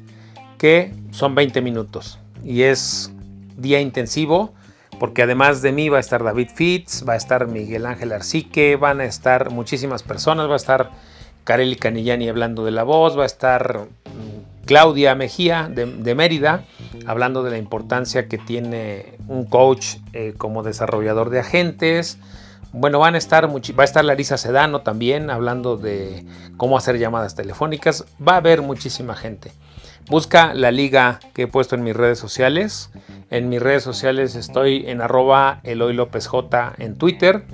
que 0.59 0.93
son 1.11 1.35
20 1.35 1.61
minutos 1.63 2.19
y 2.45 2.63
es 2.63 3.13
día 3.57 3.81
intensivo 3.81 4.53
porque 4.99 5.23
además 5.23 5.63
de 5.63 5.73
mí 5.73 5.89
va 5.89 5.97
a 5.97 6.01
estar 6.01 6.23
David 6.23 6.51
Fitz, 6.55 7.09
va 7.09 7.15
a 7.15 7.17
estar 7.17 7.49
Miguel 7.49 7.87
Ángel 7.87 8.13
Arcique, 8.13 8.77
van 8.77 9.01
a 9.01 9.07
estar 9.07 9.51
muchísimas 9.51 10.03
personas, 10.03 10.47
va 10.47 10.53
a 10.53 10.57
estar 10.57 10.91
Kareli 11.45 11.77
Canillani 11.77 12.29
hablando 12.29 12.67
de 12.67 12.71
la 12.71 12.83
voz, 12.83 13.19
va 13.19 13.23
a 13.23 13.27
estar 13.27 13.79
mm, 13.79 14.67
Claudia 14.67 15.15
Mejía 15.15 15.71
de, 15.73 16.15
Mérida 16.15 16.65
hablando 17.07 17.43
de 17.43 17.51
la 17.51 17.57
importancia 17.57 18.29
que 18.29 18.37
tiene 18.37 19.15
un 19.27 19.47
coach 19.47 19.97
eh, 20.13 20.35
como 20.37 20.63
desarrollador 20.63 21.31
de 21.31 21.41
agentes. 21.41 22.19
Bueno, 22.73 23.01
van 23.01 23.17
a 23.17 23.19
estar 23.19 23.49
va 23.49 23.83
a 23.83 23.85
estar 23.85 24.05
Larisa 24.05 24.37
Sedano 24.37 24.83
también 24.83 25.29
hablando 25.31 25.77
de 25.77 26.25
cómo 26.57 26.77
hacer 26.77 26.99
llamadas 26.99 27.35
telefónicas. 27.35 28.05
Va 28.27 28.35
a 28.35 28.37
haber 28.37 28.63
muchísima 28.63 29.17
gente. 29.17 29.53
Busca 30.09 30.55
la 30.55 30.71
liga 30.71 31.21
que 31.35 31.43
he 31.43 31.47
puesto 31.47 31.75
en 31.75 31.83
mis 31.83 31.97
redes 31.97 32.19
sociales. 32.19 32.91
En 33.31 33.49
mis 33.49 33.61
redes 33.61 33.83
sociales 33.83 34.37
estoy 34.37 34.85
en 34.87 35.01
arroba 35.01 35.61
Eloy 35.65 35.95
López 35.95 36.29
J 36.29 36.75
en 36.79 36.97
Twitter. 36.97 37.45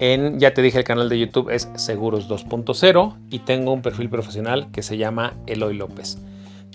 En, 0.00 0.38
ya 0.38 0.52
te 0.52 0.62
dije, 0.62 0.78
el 0.78 0.84
canal 0.84 1.08
de 1.08 1.18
YouTube 1.18 1.50
es 1.50 1.68
Seguros 1.76 2.28
2.0 2.28 3.16
y 3.30 3.38
tengo 3.40 3.72
un 3.72 3.82
perfil 3.82 4.10
profesional 4.10 4.68
que 4.72 4.82
se 4.82 4.96
llama 4.96 5.34
Eloy 5.46 5.74
López. 5.74 6.18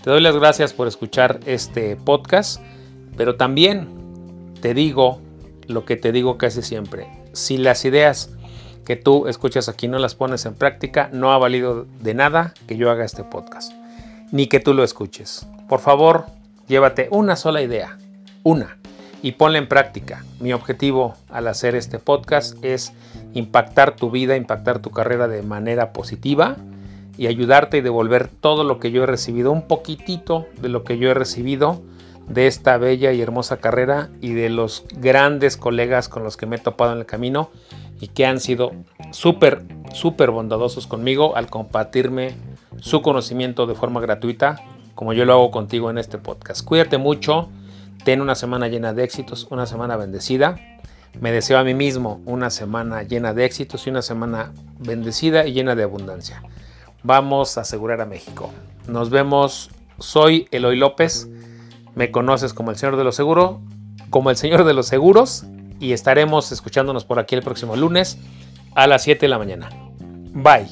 Te 0.02 0.10
doy 0.10 0.22
las 0.22 0.36
gracias 0.36 0.74
por 0.74 0.88
escuchar 0.88 1.40
este 1.46 1.96
podcast, 1.96 2.62
pero 3.18 3.36
también 3.36 3.90
te 4.62 4.74
digo 4.74 5.20
lo 5.68 5.84
que 5.84 5.98
te 5.98 6.12
digo 6.12 6.38
casi 6.38 6.62
siempre. 6.62 7.17
Si 7.38 7.58
las 7.58 7.86
ideas 7.86 8.32
que 8.84 8.96
tú 8.96 9.28
escuchas 9.28 9.70
aquí 9.70 9.88
no 9.88 10.00
las 10.00 10.16
pones 10.16 10.48
en 10.48 10.56
práctica, 10.56 11.12
no 11.14 11.32
ha 11.32 11.38
valido 11.38 11.86
de 12.02 12.16
nada 12.16 12.56
que 12.68 12.78
yo 12.78 12.90
haga 12.90 13.06
este 13.06 13.24
podcast 13.24 13.72
ni 14.32 14.48
que 14.48 14.60
tú 14.60 14.74
lo 14.74 14.84
escuches. 14.84 15.46
Por 15.70 15.80
favor, 15.80 16.26
llévate 16.68 17.10
una 17.12 17.36
sola 17.36 17.62
idea, 17.62 18.00
una, 18.42 18.80
y 19.22 19.34
ponla 19.34 19.60
en 19.60 19.70
práctica. 19.70 20.26
Mi 20.40 20.52
objetivo 20.52 21.14
al 21.30 21.48
hacer 21.48 21.76
este 21.76 22.00
podcast 22.00 22.58
es 22.66 22.92
impactar 23.36 23.96
tu 23.96 24.10
vida, 24.10 24.36
impactar 24.36 24.80
tu 24.80 24.90
carrera 24.90 25.28
de 25.28 25.44
manera 25.44 25.94
positiva 25.94 26.58
y 27.20 27.28
ayudarte 27.28 27.78
y 27.78 27.82
devolver 27.82 28.30
todo 28.30 28.64
lo 28.64 28.80
que 28.80 28.90
yo 28.90 29.04
he 29.04 29.06
recibido, 29.08 29.52
un 29.52 29.68
poquitito 29.68 30.48
de 30.60 30.70
lo 30.70 30.84
que 30.84 30.98
yo 30.98 31.12
he 31.12 31.14
recibido 31.14 31.84
de 32.28 32.48
esta 32.48 32.78
bella 32.78 33.14
y 33.14 33.22
hermosa 33.22 33.58
carrera 33.58 34.10
y 34.22 34.34
de 34.34 34.50
los 34.50 34.86
grandes 34.96 35.58
colegas 35.58 36.10
con 36.10 36.24
los 36.24 36.38
que 36.38 36.46
me 36.46 36.58
he 36.58 36.60
topado 36.60 36.94
en 36.94 37.00
el 37.00 37.06
camino 37.06 37.50
y 38.00 38.10
que 38.10 38.26
han 38.26 38.40
sido 38.40 38.74
súper, 39.12 39.64
súper 39.94 40.32
bondadosos 40.32 40.88
conmigo 40.88 41.36
al 41.36 41.50
compartirme 41.50 42.36
su 42.80 43.02
conocimiento 43.02 43.66
de 43.66 43.76
forma 43.76 44.02
gratuita, 44.02 44.62
como 44.94 45.14
yo 45.14 45.26
lo 45.26 45.34
hago 45.34 45.52
contigo 45.52 45.90
en 45.90 45.98
este 45.98 46.18
podcast. 46.18 46.64
Cuídate 46.64 46.98
mucho, 46.98 47.50
ten 48.04 48.22
una 48.22 48.36
semana 48.36 48.68
llena 48.68 48.94
de 48.94 49.04
éxitos, 49.04 49.48
una 49.50 49.66
semana 49.66 49.98
bendecida. 49.98 50.60
Me 51.20 51.32
deseo 51.32 51.58
a 51.58 51.64
mí 51.64 51.74
mismo 51.74 52.22
una 52.26 52.50
semana 52.50 53.04
llena 53.04 53.34
de 53.34 53.46
éxitos 53.46 53.88
y 53.88 53.90
una 53.90 54.02
semana 54.02 54.54
bendecida 54.80 55.48
y 55.48 55.54
llena 55.54 55.76
de 55.76 55.84
abundancia. 55.84 56.44
Vamos 57.04 57.58
a 57.58 57.62
asegurar 57.62 58.02
a 58.02 58.06
México. 58.06 58.52
Nos 58.88 59.10
vemos. 59.10 59.72
Soy 60.00 60.48
Eloy 60.52 60.76
López. 60.76 61.28
Me 61.98 62.12
conoces 62.12 62.54
como 62.54 62.70
el 62.70 62.78
Señor 62.78 62.96
de 62.96 63.04
los 63.04 63.16
Seguros, 63.16 63.58
como 64.12 64.30
el 64.30 64.38
Señor 64.38 64.66
de 64.66 64.76
los 64.76 64.86
Seguros 64.86 65.46
y 65.80 65.94
estaremos 65.94 66.52
escuchándonos 66.52 67.06
por 67.06 67.18
aquí 67.18 67.34
el 67.34 67.42
próximo 67.42 67.76
lunes 67.76 68.20
a 68.76 68.86
las 68.86 69.02
7 69.02 69.22
de 69.22 69.28
la 69.28 69.40
mañana. 69.40 69.70
Bye. 70.32 70.68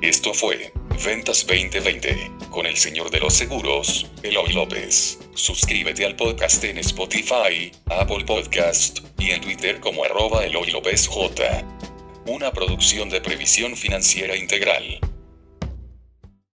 Esto 0.00 0.32
fue 0.32 0.72
Ventas 1.04 1.44
2020 1.44 2.30
con 2.50 2.66
el 2.66 2.76
señor 2.76 3.10
de 3.10 3.18
los 3.18 3.34
seguros, 3.34 4.08
Eloy 4.22 4.52
López. 4.52 5.18
Suscríbete 5.34 6.06
al 6.06 6.14
podcast 6.14 6.62
en 6.62 6.78
Spotify, 6.78 7.72
Apple 7.86 8.24
Podcast 8.24 9.00
y 9.18 9.30
en 9.30 9.40
Twitter 9.40 9.80
como 9.80 10.04
arroba 10.04 10.44
Eloy 10.44 10.70
López 10.70 11.08
J. 11.08 11.79
Una 12.26 12.52
producción 12.52 13.08
de 13.08 13.22
previsión 13.22 13.76
financiera 13.76 14.36
integral. 14.36 15.00